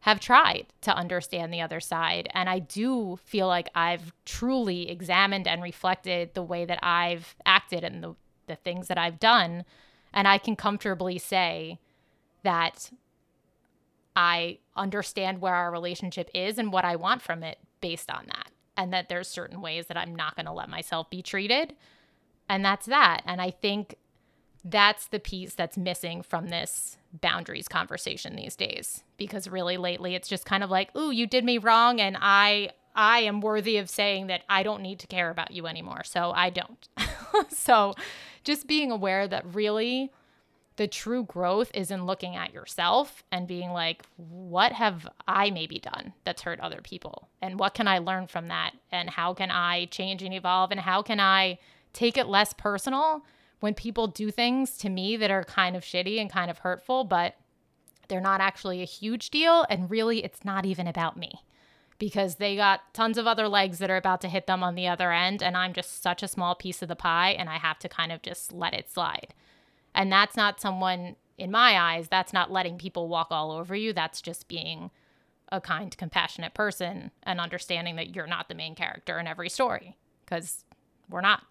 have 0.00 0.20
tried 0.20 0.66
to 0.82 0.94
understand 0.94 1.52
the 1.52 1.60
other 1.60 1.80
side. 1.80 2.28
And 2.32 2.48
I 2.48 2.60
do 2.60 3.18
feel 3.24 3.48
like 3.48 3.68
I've 3.74 4.12
truly 4.24 4.88
examined 4.88 5.48
and 5.48 5.62
reflected 5.62 6.34
the 6.34 6.44
way 6.44 6.64
that 6.64 6.78
I've 6.80 7.34
acted 7.44 7.82
and 7.82 8.04
the, 8.04 8.14
the 8.46 8.54
things 8.54 8.86
that 8.86 8.98
I've 8.98 9.18
done. 9.18 9.64
And 10.12 10.28
I 10.28 10.38
can 10.38 10.54
comfortably 10.54 11.18
say 11.18 11.80
that 12.44 12.92
I 14.14 14.58
understand 14.76 15.40
where 15.40 15.54
our 15.54 15.70
relationship 15.70 16.30
is 16.34 16.58
and 16.58 16.72
what 16.72 16.84
I 16.84 16.96
want 16.96 17.22
from 17.22 17.42
it 17.42 17.58
based 17.80 18.10
on 18.10 18.26
that. 18.26 18.50
And 18.76 18.92
that 18.92 19.08
there's 19.08 19.28
certain 19.28 19.62
ways 19.62 19.86
that 19.86 19.96
I'm 19.96 20.14
not 20.14 20.36
going 20.36 20.46
to 20.46 20.52
let 20.52 20.68
myself 20.68 21.08
be 21.08 21.22
treated 21.22 21.74
and 22.48 22.64
that's 22.64 22.86
that. 22.86 23.22
And 23.26 23.40
I 23.40 23.50
think 23.50 23.96
that's 24.64 25.08
the 25.08 25.20
piece 25.20 25.54
that's 25.54 25.76
missing 25.76 26.22
from 26.22 26.48
this 26.48 26.98
boundaries 27.12 27.68
conversation 27.68 28.36
these 28.36 28.56
days 28.56 29.04
because 29.16 29.48
really 29.48 29.76
lately 29.76 30.14
it's 30.14 30.28
just 30.28 30.44
kind 30.44 30.64
of 30.64 30.70
like, 30.70 30.94
"Ooh, 30.96 31.10
you 31.10 31.26
did 31.26 31.44
me 31.44 31.58
wrong 31.58 32.00
and 32.00 32.16
I 32.20 32.70
I 32.94 33.20
am 33.20 33.40
worthy 33.40 33.76
of 33.76 33.90
saying 33.90 34.26
that 34.28 34.42
I 34.48 34.62
don't 34.62 34.82
need 34.82 34.98
to 35.00 35.06
care 35.06 35.30
about 35.30 35.52
you 35.52 35.66
anymore." 35.66 36.02
So 36.04 36.32
I 36.32 36.50
don't. 36.50 36.88
so 37.48 37.94
just 38.44 38.66
being 38.66 38.90
aware 38.90 39.28
that 39.28 39.44
really 39.54 40.12
the 40.76 40.86
true 40.86 41.24
growth 41.24 41.70
is 41.74 41.90
in 41.90 42.04
looking 42.04 42.36
at 42.36 42.52
yourself 42.52 43.22
and 43.32 43.48
being 43.48 43.70
like, 43.70 44.04
what 44.16 44.72
have 44.72 45.08
I 45.26 45.50
maybe 45.50 45.78
done 45.78 46.12
that's 46.24 46.42
hurt 46.42 46.60
other 46.60 46.80
people? 46.82 47.28
And 47.40 47.58
what 47.58 47.74
can 47.74 47.88
I 47.88 47.98
learn 47.98 48.26
from 48.26 48.48
that? 48.48 48.72
And 48.92 49.10
how 49.10 49.34
can 49.34 49.50
I 49.50 49.86
change 49.86 50.22
and 50.22 50.34
evolve? 50.34 50.70
And 50.70 50.80
how 50.80 51.02
can 51.02 51.18
I 51.18 51.58
take 51.92 52.18
it 52.18 52.26
less 52.26 52.52
personal 52.52 53.24
when 53.60 53.74
people 53.74 54.06
do 54.06 54.30
things 54.30 54.76
to 54.78 54.90
me 54.90 55.16
that 55.16 55.30
are 55.30 55.44
kind 55.44 55.76
of 55.76 55.82
shitty 55.82 56.20
and 56.20 56.30
kind 56.30 56.50
of 56.50 56.58
hurtful, 56.58 57.04
but 57.04 57.36
they're 58.08 58.20
not 58.20 58.40
actually 58.40 58.82
a 58.82 58.86
huge 58.86 59.30
deal. 59.30 59.64
And 59.70 59.90
really, 59.90 60.22
it's 60.22 60.44
not 60.44 60.66
even 60.66 60.86
about 60.86 61.16
me 61.16 61.42
because 61.98 62.36
they 62.36 62.54
got 62.54 62.92
tons 62.92 63.16
of 63.16 63.26
other 63.26 63.48
legs 63.48 63.78
that 63.78 63.90
are 63.90 63.96
about 63.96 64.20
to 64.20 64.28
hit 64.28 64.46
them 64.46 64.62
on 64.62 64.74
the 64.74 64.86
other 64.86 65.10
end. 65.10 65.42
And 65.42 65.56
I'm 65.56 65.72
just 65.72 66.02
such 66.02 66.22
a 66.22 66.28
small 66.28 66.54
piece 66.54 66.82
of 66.82 66.88
the 66.88 66.96
pie 66.96 67.30
and 67.30 67.48
I 67.48 67.56
have 67.56 67.78
to 67.80 67.88
kind 67.88 68.12
of 68.12 68.22
just 68.22 68.52
let 68.52 68.74
it 68.74 68.90
slide. 68.90 69.34
And 69.96 70.12
that's 70.12 70.36
not 70.36 70.60
someone, 70.60 71.16
in 71.38 71.50
my 71.50 71.78
eyes, 71.78 72.08
that's 72.08 72.32
not 72.32 72.52
letting 72.52 72.78
people 72.78 73.08
walk 73.08 73.28
all 73.30 73.50
over 73.50 73.74
you. 73.74 73.92
That's 73.92 74.20
just 74.20 74.46
being 74.46 74.90
a 75.50 75.60
kind, 75.60 75.96
compassionate 75.96 76.54
person 76.54 77.10
and 77.22 77.40
understanding 77.40 77.96
that 77.96 78.14
you're 78.14 78.26
not 78.26 78.48
the 78.48 78.54
main 78.54 78.74
character 78.74 79.18
in 79.18 79.26
every 79.26 79.48
story 79.48 79.96
because 80.24 80.64
we're 81.08 81.20
not. 81.22 81.42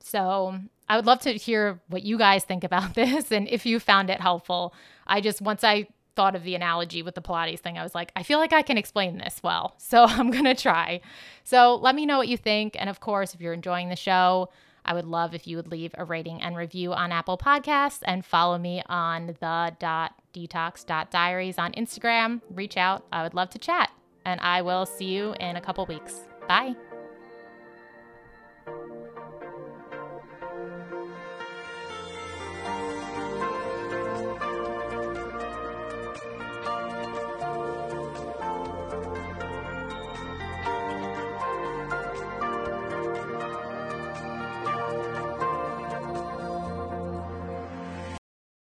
So 0.00 0.58
I 0.88 0.96
would 0.96 1.06
love 1.06 1.20
to 1.20 1.32
hear 1.32 1.80
what 1.88 2.02
you 2.02 2.18
guys 2.18 2.44
think 2.44 2.62
about 2.62 2.94
this 2.94 3.32
and 3.32 3.48
if 3.48 3.66
you 3.66 3.80
found 3.80 4.08
it 4.08 4.20
helpful. 4.20 4.74
I 5.06 5.20
just, 5.20 5.42
once 5.42 5.64
I 5.64 5.88
thought 6.14 6.36
of 6.36 6.44
the 6.44 6.54
analogy 6.54 7.02
with 7.02 7.14
the 7.14 7.22
Pilates 7.22 7.60
thing, 7.60 7.76
I 7.76 7.82
was 7.82 7.94
like, 7.94 8.12
I 8.14 8.22
feel 8.22 8.38
like 8.38 8.52
I 8.52 8.62
can 8.62 8.78
explain 8.78 9.18
this 9.18 9.40
well. 9.42 9.74
So 9.84 10.04
I'm 10.04 10.30
going 10.30 10.44
to 10.44 10.54
try. 10.54 11.00
So 11.44 11.76
let 11.76 11.94
me 11.94 12.06
know 12.06 12.18
what 12.18 12.28
you 12.28 12.36
think. 12.36 12.76
And 12.78 12.88
of 12.90 13.00
course, 13.00 13.34
if 13.34 13.40
you're 13.40 13.52
enjoying 13.52 13.88
the 13.88 13.96
show, 13.96 14.50
I 14.84 14.94
would 14.94 15.06
love 15.06 15.34
if 15.34 15.46
you 15.46 15.56
would 15.56 15.70
leave 15.70 15.94
a 15.96 16.04
rating 16.04 16.42
and 16.42 16.56
review 16.56 16.92
on 16.92 17.12
Apple 17.12 17.38
Podcasts 17.38 18.00
and 18.04 18.24
follow 18.24 18.58
me 18.58 18.82
on 18.86 19.36
the 19.40 19.74
dot 19.78 20.14
detox 20.34 20.84
dot 20.84 21.10
diaries 21.10 21.58
on 21.58 21.72
Instagram. 21.72 22.40
Reach 22.50 22.76
out. 22.76 23.06
I 23.12 23.22
would 23.22 23.34
love 23.34 23.50
to 23.50 23.58
chat. 23.58 23.90
And 24.24 24.40
I 24.40 24.62
will 24.62 24.86
see 24.86 25.06
you 25.06 25.34
in 25.40 25.56
a 25.56 25.60
couple 25.60 25.86
weeks. 25.86 26.20
Bye. 26.48 26.74